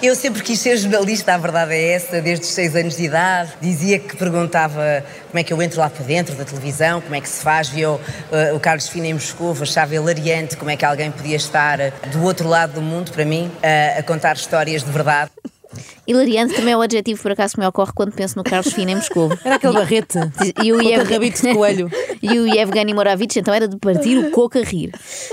Eu 0.00 0.14
sempre 0.14 0.40
quis 0.42 0.60
ser 0.60 0.76
jornalista, 0.76 1.34
a 1.34 1.38
verdade 1.38 1.74
é 1.74 1.94
essa, 1.94 2.20
desde 2.20 2.44
os 2.44 2.52
seis 2.52 2.76
anos 2.76 2.96
de 2.96 3.06
idade. 3.06 3.54
Dizia 3.60 3.98
que 3.98 4.16
perguntava 4.16 5.04
como 5.30 5.40
é 5.40 5.42
que 5.42 5.52
eu 5.52 5.60
entro 5.60 5.80
lá 5.80 5.90
para 5.90 6.04
dentro 6.04 6.36
da 6.36 6.44
televisão, 6.44 7.00
como 7.00 7.16
é 7.16 7.20
que 7.20 7.28
se 7.28 7.42
faz. 7.42 7.68
Viu 7.68 8.00
eh, 8.30 8.52
o 8.52 8.60
Carlos 8.60 8.88
Fina 8.88 9.08
em 9.08 9.14
Moscou, 9.14 9.56
achava 9.60 9.92
hilariante 9.96 10.56
como 10.56 10.70
é 10.70 10.76
que 10.76 10.84
alguém 10.84 11.10
podia 11.10 11.34
estar 11.34 11.78
do 12.12 12.22
outro 12.22 12.48
lado 12.48 12.74
do 12.74 12.82
mundo, 12.82 13.10
para 13.10 13.24
mim, 13.24 13.50
eh, 13.60 13.96
a 13.98 14.02
contar 14.04 14.36
histórias 14.36 14.84
de 14.84 14.92
verdade. 14.92 15.32
Hilariante 16.06 16.54
também 16.54 16.72
é 16.72 16.76
o 16.76 16.80
adjetivo, 16.80 17.20
por 17.22 17.32
acaso, 17.32 17.54
que 17.54 17.60
me 17.60 17.66
ocorre 17.66 17.92
quando 17.94 18.12
penso 18.12 18.36
no 18.36 18.44
Carlos 18.44 18.72
Fina 18.72 18.92
em 18.92 18.96
Moscou. 18.96 19.30
Era 19.44 19.56
aquele 19.56 19.72
barrete 19.72 20.18
E 20.62 20.72
o 20.72 20.78
rabito 21.04 21.42
de 21.42 21.54
coelho. 21.54 21.90
e 22.22 22.38
o 22.38 22.46
Yevgeny 22.46 22.94
Moravich, 22.94 23.38
então 23.38 23.52
era 23.52 23.66
de 23.68 23.76
partir 23.76 24.16
o 24.18 24.30
coco 24.30 24.58
a 24.58 24.62
rir. 24.62 24.92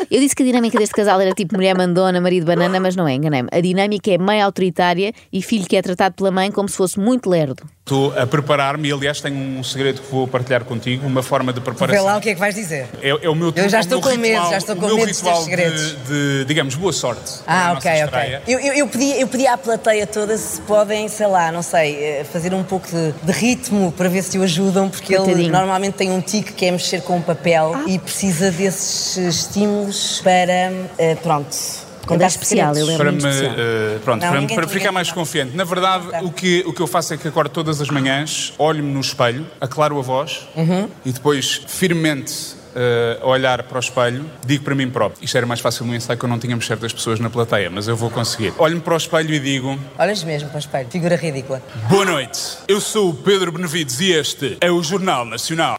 Eu 0.10 0.20
disse 0.20 0.36
que 0.36 0.44
a 0.44 0.46
dinâmica 0.46 0.78
deste 0.78 0.96
casal 0.96 1.20
era 1.22 1.32
tipo 1.32 1.56
mulher 1.56 1.78
mandona, 1.78 2.20
marido 2.20 2.46
banana, 2.46 2.80
mas 2.80 2.96
não 2.96 3.08
é, 3.08 3.14
enganei-me. 3.14 3.50
A 3.52 3.60
dinâmica 3.62 4.12
é 4.12 4.18
mãe 4.18 4.42
autoritária 4.42 5.14
e 5.32 5.42
filho 5.42 5.66
que 5.66 5.76
é 5.76 5.82
tratado 5.82 6.16
pela 6.16 6.32
mãe 6.32 6.52
como 6.52 6.68
se 6.68 6.76
fosse 6.76 7.00
muito 7.00 7.30
lerdo. 7.30 7.64
Estou 7.80 8.18
a 8.18 8.26
preparar-me 8.26 8.88
e, 8.88 8.94
aliás, 8.94 9.20
tenho 9.20 9.36
um 9.36 9.62
segredo 9.62 10.02
que 10.02 10.10
vou 10.10 10.26
partilhar 10.26 10.64
contigo, 10.64 11.06
uma 11.06 11.22
forma 11.22 11.52
de 11.52 11.60
Vê 11.60 11.66
preparação. 11.66 12.06
lá 12.06 12.18
o 12.18 12.22
que 12.22 12.30
é 12.30 12.34
que 12.34 12.40
vais 12.40 12.56
dizer. 12.56 12.88
É, 13.02 13.10
é 13.10 13.30
o 13.30 13.36
meu 13.36 13.52
Eu 13.54 13.68
já 13.68 13.82
estou 13.82 14.00
com 14.02 14.08
medo, 14.10 14.26
ritual- 14.26 14.52
já 14.52 14.58
estou 14.58 14.76
com 14.78 14.88
medo 14.88 15.06
dos 15.08 15.20
teus 15.22 15.40
segredos. 15.40 15.98
De, 16.08 16.40
de, 16.40 16.46
digamos, 16.46 16.76
boa 16.76 16.94
sorte. 16.94 17.42
Ah, 17.46 17.74
ok, 17.78 17.92
ok. 18.06 18.40
Eu, 18.48 18.60
eu, 18.60 18.74
eu, 18.74 18.88
pedi, 18.88 19.20
eu 19.20 19.28
pedi 19.28 19.46
à 19.48 19.58
plateia 19.58 20.08
toda 20.08 20.38
se 20.38 20.62
podem, 20.68 21.08
sei 21.08 21.28
lá, 21.28 21.52
não 21.52 21.62
sei, 21.62 21.96
eh, 21.96 22.24
fazer 22.32 22.54
um 22.54 22.64
pouco 22.64 22.88
de, 22.88 23.12
de 23.24 23.32
ritmo 23.32 23.92
para 23.92 24.10
ver 24.10 24.24
se 24.24 24.38
o 24.38 24.44
ajudam, 24.44 24.90
porque 24.90 25.14
ele 25.14 25.24
Coitadinho. 25.24 25.52
normalmente 25.52 25.94
tem 25.96 26.12
um 26.12 26.22
tique 26.22 26.54
que 26.54 26.66
é 26.66 26.72
mexer 26.72 27.02
com 27.02 27.18
o 27.18 27.22
papel 27.22 27.76
e 27.88 28.00
precisa 28.00 28.52
desses 28.52 29.18
eh, 29.18 29.28
estímulos 29.30 30.22
para, 30.24 30.72
eh, 30.98 31.16
pronto, 31.22 31.50
especial, 32.28 32.76
ele 32.76 32.94
é 32.94 32.98
para 32.98 33.12
muito 33.12 33.24
me, 33.24 33.30
especial. 33.32 33.56
eh, 33.58 33.98
pronto, 34.04 34.22
Não, 34.22 34.30
para, 34.30 34.42
ninguém 34.42 34.56
para 34.58 34.68
ficar 34.68 34.92
mais 34.92 35.08
não. 35.08 35.16
confiante. 35.16 35.56
Na 35.56 35.64
verdade, 35.64 36.06
o 36.24 36.32
que, 36.32 36.64
o 36.68 36.74
que 36.74 36.82
eu 36.82 36.88
faço 36.88 37.14
é 37.14 37.18
que 37.18 37.28
acordo 37.28 37.50
todas 37.50 37.80
as 37.82 37.90
manhãs, 37.90 38.54
olho-me 38.58 38.92
no 38.92 39.00
espelho, 39.00 39.46
aclaro 39.62 39.98
a 39.98 40.02
voz 40.02 40.48
Uhum. 40.56 40.88
e 41.06 41.12
depois 41.12 41.62
firmemente 41.68 42.56
a 43.22 43.28
olhar 43.28 43.64
para 43.64 43.78
o 43.78 43.80
espelho, 43.80 44.26
digo 44.46 44.64
para 44.64 44.76
mim 44.76 44.90
próprio. 44.90 45.24
Isto 45.24 45.38
era 45.38 45.46
mais 45.46 45.60
fácil 45.60 45.86
no 45.86 45.96
ensaio 45.96 46.18
que 46.18 46.26
eu 46.26 46.30
não 46.30 46.40
tínhamos 46.40 46.66
certas 46.66 46.92
pessoas 46.94 47.20
na 47.20 47.30
plateia, 47.30 47.70
mas 47.70 47.88
eu 47.88 47.96
vou 47.96 48.10
conseguir. 48.10 48.54
Olho-me 48.58 48.82
para 48.82 48.94
o 48.94 48.98
espelho 48.98 49.34
e 49.34 49.40
digo: 49.40 49.78
Olhas 49.98 50.24
mesmo 50.24 50.50
para 50.50 50.58
o 50.58 50.60
espelho, 50.60 50.90
figura 50.90 51.16
ridícula. 51.16 51.62
Boa 51.90 52.06
noite, 52.06 52.40
eu 52.68 52.80
sou 52.82 53.10
o 53.10 53.14
Pedro 53.14 53.52
Benevides 53.52 54.00
e 54.00 54.12
este 54.12 54.58
é 54.62 54.72
o 54.72 54.82
Jornal 54.84 55.26
Nacional. 55.26 55.78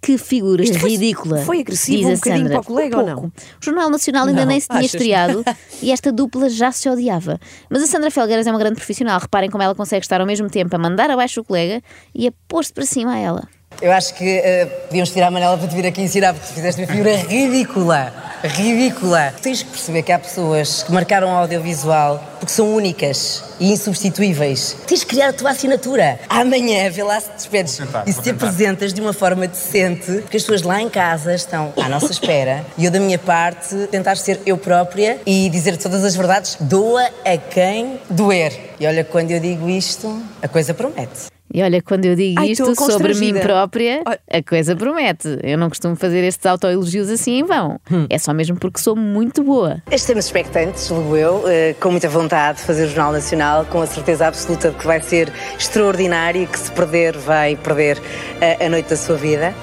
Que 0.00 0.16
figura 0.16 0.62
Isto 0.62 0.78
ridícula. 0.78 1.38
foi 1.38 1.58
agressivo 1.60 1.98
diz 1.98 2.06
um 2.06 2.12
a 2.12 2.14
bocadinho 2.14 2.42
Sandra. 2.44 2.52
para 2.52 2.60
o 2.60 2.64
colega, 2.64 2.96
ou 2.98 3.04
pouco. 3.04 3.20
não? 3.22 3.28
O 3.28 3.64
Jornal 3.64 3.90
Nacional 3.90 4.26
ainda 4.28 4.40
Não, 4.42 4.48
nem 4.48 4.60
se 4.60 4.68
tinha 4.68 4.78
achas? 4.78 4.94
estreado 4.94 5.44
e 5.82 5.90
esta 5.90 6.12
dupla 6.12 6.48
já 6.48 6.70
se 6.70 6.88
odiava. 6.88 7.38
Mas 7.68 7.82
a 7.82 7.86
Sandra 7.88 8.08
Felgueiras 8.10 8.46
é 8.46 8.50
uma 8.50 8.60
grande 8.60 8.76
profissional. 8.76 9.18
Reparem 9.18 9.50
como 9.50 9.62
ela 9.62 9.74
consegue 9.74 10.04
estar 10.04 10.20
ao 10.20 10.26
mesmo 10.26 10.48
tempo 10.48 10.74
a 10.74 10.78
mandar 10.78 11.10
abaixo 11.10 11.40
o 11.40 11.44
colega 11.44 11.82
e 12.14 12.28
a 12.28 12.32
pôr-se 12.46 12.72
para 12.72 12.86
cima 12.86 13.12
a 13.14 13.18
ela. 13.18 13.48
Eu 13.80 13.92
acho 13.92 14.14
que 14.14 14.24
eh, 14.24 14.66
podíamos 14.88 15.10
tirar 15.10 15.28
a 15.28 15.30
Manela 15.30 15.56
para 15.56 15.68
te 15.68 15.76
vir 15.76 15.86
aqui 15.86 16.02
ensinar, 16.02 16.34
porque 16.34 16.48
tu 16.48 16.54
fizeste 16.54 16.80
uma 16.80 16.88
figura 16.88 17.14
ridícula. 17.14 18.12
Ridícula. 18.42 19.32
Tens 19.40 19.62
que 19.62 19.70
perceber 19.70 20.02
que 20.02 20.10
há 20.10 20.18
pessoas 20.18 20.82
que 20.82 20.92
marcaram 20.92 21.28
o 21.28 21.30
audiovisual 21.30 22.22
porque 22.40 22.52
são 22.52 22.74
únicas 22.74 23.44
e 23.60 23.72
insubstituíveis. 23.72 24.76
Tens 24.86 25.04
que 25.04 25.10
criar 25.10 25.28
a 25.28 25.32
tua 25.32 25.50
assinatura. 25.50 26.18
Amanhã, 26.28 26.90
vê 26.90 27.04
lá 27.04 27.20
se 27.20 27.28
te 27.30 27.34
despedes 27.34 27.76
tentar, 27.76 28.04
e 28.06 28.12
se 28.12 28.20
te 28.20 28.30
apresentas 28.30 28.92
de 28.92 29.00
uma 29.00 29.12
forma 29.12 29.46
decente, 29.46 30.12
porque 30.22 30.36
as 30.36 30.42
pessoas 30.42 30.62
lá 30.62 30.80
em 30.82 30.88
casa 30.88 31.34
estão 31.34 31.72
à 31.80 31.88
nossa 31.88 32.10
espera 32.10 32.64
e 32.76 32.84
eu, 32.84 32.90
da 32.90 32.98
minha 32.98 33.18
parte, 33.18 33.76
tentar 33.92 34.16
ser 34.16 34.40
eu 34.44 34.56
própria 34.56 35.20
e 35.24 35.48
dizer 35.50 35.76
todas 35.76 36.04
as 36.04 36.16
verdades, 36.16 36.56
doa 36.60 37.08
a 37.24 37.36
quem 37.36 38.00
doer. 38.10 38.52
E 38.80 38.86
olha, 38.86 39.04
quando 39.04 39.30
eu 39.30 39.38
digo 39.38 39.68
isto, 39.68 40.20
a 40.42 40.48
coisa 40.48 40.74
promete. 40.74 41.37
E 41.52 41.62
olha, 41.62 41.80
quando 41.80 42.04
eu 42.04 42.14
digo 42.14 42.40
Ai, 42.40 42.50
isto 42.50 42.74
sobre 42.74 43.14
mim 43.14 43.34
própria, 43.34 44.02
a 44.30 44.42
coisa 44.42 44.76
promete. 44.76 45.38
Eu 45.42 45.56
não 45.56 45.68
costumo 45.68 45.96
fazer 45.96 46.22
estes 46.24 46.44
autoelogios 46.44 47.08
assim 47.08 47.38
em 47.38 47.44
vão. 47.44 47.80
É 48.10 48.18
só 48.18 48.32
mesmo 48.34 48.56
porque 48.58 48.78
sou 48.78 48.94
muito 48.94 49.42
boa. 49.42 49.82
Estamos 49.90 50.26
expectantes, 50.26 50.88
julgo 50.88 51.16
eu, 51.16 51.48
eh, 51.48 51.74
com 51.80 51.90
muita 51.90 52.08
vontade 52.08 52.58
de 52.58 52.64
fazer 52.64 52.84
o 52.84 52.88
Jornal 52.88 53.12
Nacional, 53.12 53.64
com 53.64 53.80
a 53.80 53.86
certeza 53.86 54.26
absoluta 54.26 54.70
de 54.70 54.76
que 54.76 54.86
vai 54.86 55.00
ser 55.00 55.32
extraordinário 55.58 56.42
e 56.42 56.46
que 56.46 56.58
se 56.58 56.70
perder, 56.70 57.16
vai 57.16 57.56
perder 57.56 58.00
eh, 58.40 58.66
a 58.66 58.68
noite 58.68 58.90
da 58.90 58.96
sua 58.96 59.16
vida. 59.16 59.54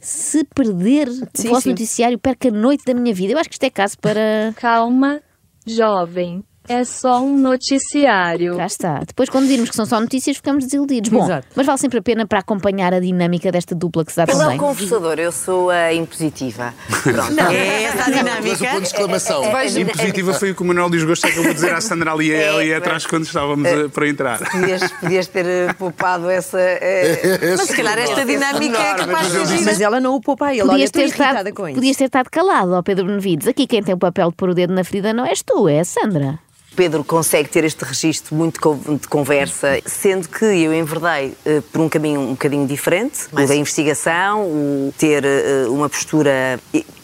Se 0.00 0.44
perder 0.44 1.08
Sim, 1.34 1.48
o 1.48 1.50
vosso 1.50 1.62
sim. 1.62 1.70
noticiário, 1.70 2.18
perca 2.18 2.48
a 2.48 2.50
noite 2.50 2.84
da 2.84 2.94
minha 2.94 3.14
vida. 3.14 3.34
Eu 3.34 3.38
acho 3.38 3.48
que 3.48 3.54
isto 3.54 3.64
é 3.64 3.70
caso 3.70 3.98
para. 3.98 4.52
Calma, 4.56 5.20
jovem. 5.66 6.42
É 6.72 6.84
só 6.84 7.20
um 7.20 7.36
noticiário. 7.36 8.56
Cá 8.56 8.66
está. 8.66 9.00
Depois, 9.00 9.28
quando 9.28 9.48
dirmos 9.48 9.70
que 9.70 9.74
são 9.74 9.84
só 9.84 10.00
notícias, 10.00 10.36
ficamos 10.36 10.64
desiludidos. 10.64 11.10
Bom, 11.10 11.24
Exato. 11.24 11.48
mas 11.56 11.66
vale 11.66 11.78
sempre 11.78 11.98
a 11.98 12.02
pena 12.02 12.26
para 12.28 12.38
acompanhar 12.38 12.94
a 12.94 13.00
dinâmica 13.00 13.50
desta 13.50 13.74
dupla 13.74 14.04
que 14.04 14.12
se 14.12 14.16
dá 14.18 14.32
Ele 14.32 14.40
é 14.40 14.46
bem. 14.46 14.56
o 14.56 14.60
conversador, 14.60 15.18
eu 15.18 15.32
sou 15.32 15.68
a 15.70 15.92
impositiva. 15.92 16.72
Pronto. 17.02 17.32
Não. 17.32 17.50
É 17.50 17.82
essa 17.82 18.02
a 18.04 18.10
dinâmica. 18.10 18.40
Mas 18.50 18.60
o 18.60 18.64
ponto 18.66 18.80
de 18.82 18.86
exclamação. 18.86 19.44
É, 19.44 19.48
é, 19.66 19.66
é, 19.66 19.80
Impositiva 19.80 20.32
foi 20.34 20.50
o 20.52 20.54
que 20.54 20.62
o 20.62 20.64
Manuel 20.64 20.90
Desgosto 20.90 21.26
acabou 21.26 21.48
de 21.48 21.54
dizer 21.54 21.74
à 21.74 21.80
Sandra 21.80 22.12
ali, 22.12 22.32
É, 22.32 22.48
ali 22.50 22.72
atrás 22.72 23.04
quando 23.04 23.24
estávamos 23.24 23.66
a- 23.66 23.88
para 23.88 24.08
entrar. 24.08 24.38
Podias, 24.38 24.92
podias 24.92 25.26
ter 25.26 25.46
eh, 25.46 25.72
poupado 25.72 26.30
essa. 26.30 26.60
eh, 26.60 27.54
mas 27.56 27.62
se 27.68 27.76
calhar 27.76 27.98
esta 27.98 28.24
dinâmica 28.24 28.78
é 28.78 28.94
capaz 28.94 29.32
de 29.32 29.44
gira. 29.46 29.62
Mas 29.64 29.80
ela 29.80 29.98
não 29.98 30.14
o 30.14 30.20
poupa 30.20 30.46
a 30.46 30.52
ele. 30.52 30.62
Olha, 30.62 30.70
Podias 30.70 30.86
estou 30.88 31.02
ter, 31.02 31.08
irritada 31.08 31.38
estado, 31.40 31.54
com 31.54 31.66
isso. 31.68 31.74
podias 31.74 31.96
ter 31.96 32.04
estado 32.04 32.30
calado, 32.30 32.72
ó 32.74 32.82
Pedro 32.82 33.06
Benevides. 33.06 33.48
Aqui 33.48 33.66
quem 33.66 33.82
tem 33.82 33.92
o 33.94 33.98
papel 33.98 34.30
de 34.30 34.36
pôr 34.36 34.50
o 34.50 34.54
dedo 34.54 34.72
na 34.72 34.84
ferida 34.84 35.12
não 35.12 35.26
és 35.26 35.42
tu, 35.42 35.68
é 35.68 35.80
a 35.80 35.84
Sandra. 35.84 36.38
Pedro 36.80 37.04
consegue 37.04 37.50
ter 37.50 37.62
este 37.62 37.84
registro 37.84 38.34
muito 38.34 38.58
de 38.98 39.06
conversa, 39.06 39.78
sendo 39.84 40.26
que 40.26 40.46
eu 40.46 40.72
enverdei 40.72 41.34
eh, 41.44 41.60
por 41.70 41.82
um 41.82 41.90
caminho 41.90 42.22
um 42.22 42.30
bocadinho 42.30 42.66
diferente, 42.66 43.26
o 43.30 43.46
da 43.46 43.54
investigação, 43.54 44.46
o 44.46 44.94
ter 44.96 45.22
eh, 45.22 45.66
uma 45.68 45.90
postura, 45.90 46.58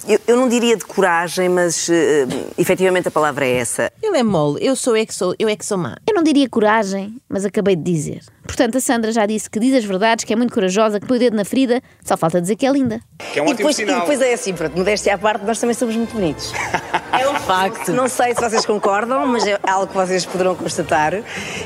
eu, 0.09 0.18
eu 0.26 0.35
não 0.35 0.49
diria 0.49 0.78
de 0.78 0.85
coragem, 0.87 1.50
mas 1.50 1.90
eh, 1.90 2.26
efetivamente 2.56 3.09
a 3.09 3.11
palavra 3.11 3.45
é 3.45 3.59
essa. 3.59 3.92
Ele 4.02 4.16
é 4.16 4.23
mole, 4.23 4.64
eu 4.64 4.75
sou 4.75 4.97
é 4.97 5.04
que 5.04 5.14
sou, 5.14 5.35
eu 5.38 5.47
é 5.47 5.54
que 5.54 5.66
sou 5.66 5.76
má. 5.76 5.99
Eu 6.09 6.14
não 6.14 6.23
diria 6.23 6.49
coragem, 6.49 7.14
mas 7.28 7.45
acabei 7.45 7.76
de 7.76 7.83
dizer. 7.83 8.23
Portanto, 8.46 8.78
a 8.78 8.80
Sandra 8.80 9.12
já 9.12 9.26
disse 9.26 9.50
que 9.50 9.58
diz 9.58 9.74
as 9.74 9.84
verdades, 9.84 10.24
que 10.24 10.32
é 10.32 10.36
muito 10.36 10.54
corajosa, 10.54 11.00
que 11.00 11.06
põe 11.06 11.16
o 11.16 11.20
dedo 11.20 11.36
na 11.36 11.44
ferida, 11.44 11.82
só 12.04 12.16
falta 12.16 12.40
dizer 12.40 12.56
que 12.56 12.66
é 12.66 12.70
linda. 12.70 13.00
Que 13.18 13.40
é 13.40 13.42
um 13.42 13.46
e, 13.46 13.50
ótimo 13.50 13.56
depois, 13.56 13.78
e 13.78 13.85
depois 13.85 14.20
é 14.20 14.32
assim, 14.32 14.54
pronto, 14.54 14.76
modéstia 14.76 15.14
à 15.14 15.18
parte, 15.18 15.44
nós 15.44 15.59
também 15.59 15.74
somos 15.74 15.96
muito 15.96 16.14
bonitos. 16.14 16.52
É 17.18 17.26
um 17.30 17.35
facto. 17.35 17.92
Não 17.92 18.09
sei 18.09 18.35
se 18.35 18.40
vocês 18.40 18.66
concordam, 18.66 19.26
mas 19.26 19.46
é 19.46 19.59
algo 19.62 19.87
que 19.87 19.94
vocês 19.94 20.26
poderão 20.26 20.54
constatar. 20.54 21.14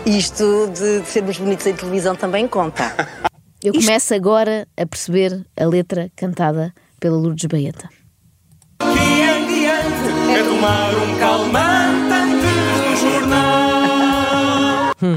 Isto 0.06 0.70
de, 0.72 1.00
de 1.00 1.06
sermos 1.06 1.38
bonitos 1.38 1.66
em 1.66 1.74
televisão 1.74 2.14
também 2.14 2.46
conta. 2.46 2.94
Eu 3.62 3.74
começo 3.74 4.14
agora 4.14 4.66
a 4.76 4.86
perceber 4.86 5.44
a 5.58 5.66
letra 5.66 6.10
cantada 6.16 6.72
pela 7.00 7.16
Lourdes 7.16 7.46
Baeta. 7.46 7.90
Que 8.78 8.86
em 8.86 9.46
diante 9.46 10.38
é 10.38 10.44
tomar 10.44 10.94
um 10.94 11.18
calmante 11.18 11.69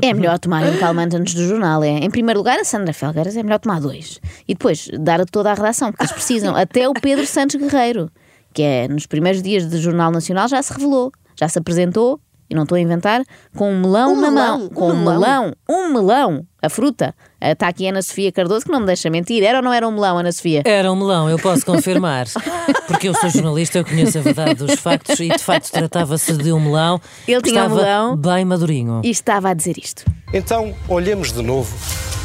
É 0.02 0.14
melhor 0.14 0.40
tomar 0.40 0.64
um 0.64 0.78
calmante 0.78 1.16
antes 1.16 1.34
do 1.34 1.48
jornal, 1.48 1.84
é. 1.84 1.90
Em 1.90 2.10
primeiro 2.10 2.40
lugar, 2.40 2.60
a 2.60 2.64
Sandra 2.64 2.94
Felgueiras 2.94 3.36
é 3.36 3.44
melhor 3.44 3.60
tomar 3.60 3.80
dois. 3.82 4.20
E 4.48 4.54
depois 4.54 4.90
dar 5.00 5.22
a 5.22 5.26
toda 5.26 5.52
a 5.52 5.54
redação, 5.54 5.92
porque 5.92 6.04
eles 6.04 6.12
precisam. 6.14 6.56
Até 6.56 6.88
o 6.88 6.94
Pedro 6.94 7.26
Santos 7.26 7.56
Guerreiro, 7.56 8.10
que 8.54 8.62
é 8.62 8.88
nos 8.88 9.06
primeiros 9.06 9.42
dias 9.42 9.66
do 9.68 9.78
Jornal 9.80 10.12
Nacional, 10.12 10.48
já 10.48 10.62
se 10.62 10.72
revelou, 10.74 11.12
já 11.36 11.50
se 11.50 11.60
apresentou, 11.60 12.20
e 12.50 12.56
não 12.56 12.64
estou 12.64 12.76
a 12.76 12.80
inventar, 12.82 13.22
com 13.56 13.72
um 13.72 13.80
melão 13.82 14.14
Um 14.14 14.22
na 14.22 14.30
melão, 14.32 14.58
mão. 14.60 14.66
um 14.66 14.70
Com 14.70 14.90
um 14.92 14.96
melão. 15.04 15.20
melão, 15.20 15.54
um 15.70 15.94
melão, 15.94 16.48
a 16.62 16.70
fruta. 16.70 17.14
Está 17.42 17.68
aqui 17.68 17.86
a 17.86 17.90
Ana 17.90 18.02
Sofia 18.02 18.32
Cardoso, 18.32 18.66
que 18.66 18.72
não 18.72 18.80
me 18.80 18.86
deixa 18.86 19.10
mentir. 19.10 19.44
Era 19.44 19.58
ou 19.58 19.64
não 19.64 19.74
era 19.74 19.88
um 19.88 19.92
melão, 19.92 20.18
Ana 20.18 20.32
Sofia? 20.32 20.62
Era 20.66 20.92
um 20.92 20.96
melão, 20.96 21.30
eu 21.30 21.38
posso 21.40 21.66
confirmar. 21.66 22.26
Porque 22.88 23.10
eu 23.10 23.14
sou 23.16 23.30
jornalista, 23.30 23.80
eu 23.80 23.86
conheço 23.86 24.18
a 24.18 24.22
verdade 24.22 24.56
dos 24.56 24.76
factos 24.76 25.20
e 25.20 25.28
de 25.30 25.40
facto 25.40 25.72
tratava-se 25.72 26.34
de 26.38 26.52
um 26.54 26.60
melão 26.60 27.02
Ele 27.28 27.42
que 27.42 27.50
tinha 27.50 27.64
um 27.64 27.68
estava 27.68 27.82
melão. 27.82 28.16
bem 28.18 28.46
madurinho. 28.46 29.02
E 29.04 29.10
estava 29.10 29.50
a 29.50 29.54
dizer 29.54 29.78
isto. 29.78 30.06
Então, 30.34 30.74
olhemos 30.88 31.32
de 31.34 31.42
novo 31.42 31.76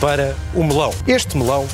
para 0.01 0.37
o 0.55 0.63
melão. 0.63 0.91
Este 1.07 1.37
melão 1.37 1.67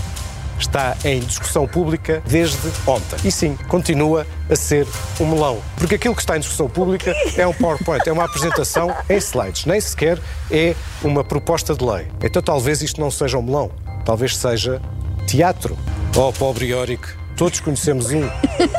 está 0.64 0.96
em 1.05 1.20
discussão 1.20 1.66
pública 1.66 2.22
desde 2.27 2.68
ontem. 2.87 3.16
E 3.24 3.31
sim, 3.31 3.57
continua 3.68 4.27
a 4.50 4.57
ser 4.57 4.87
um 5.20 5.27
melão. 5.27 5.61
Porque 5.77 5.94
aquilo 5.94 6.14
que 6.14 6.22
está 6.22 6.37
em 6.37 6.40
discussão 6.40 6.68
pública 6.68 7.14
é 7.37 7.46
um 7.46 7.53
PowerPoint, 7.53 8.09
é 8.09 8.12
uma 8.12 8.24
apresentação 8.24 8.94
em 9.09 9.16
slides, 9.16 9.66
nem 9.66 9.81
sequer 9.81 10.18
é 10.50 10.74
uma 11.03 11.22
proposta 11.24 11.74
de 11.74 11.85
lei. 11.85 12.07
Então 12.22 12.42
talvez 12.42 12.83
isto 12.83 13.00
não 13.00 13.11
seja 13.11 13.38
um 13.38 13.42
melão, 13.42 13.70
talvez 14.05 14.37
seja 14.37 14.81
teatro. 15.27 15.77
Oh, 16.16 16.33
pobre 16.33 16.66
Iórico, 16.66 17.09
todos 17.37 17.61
conhecemos 17.61 18.11
um. 18.11 18.22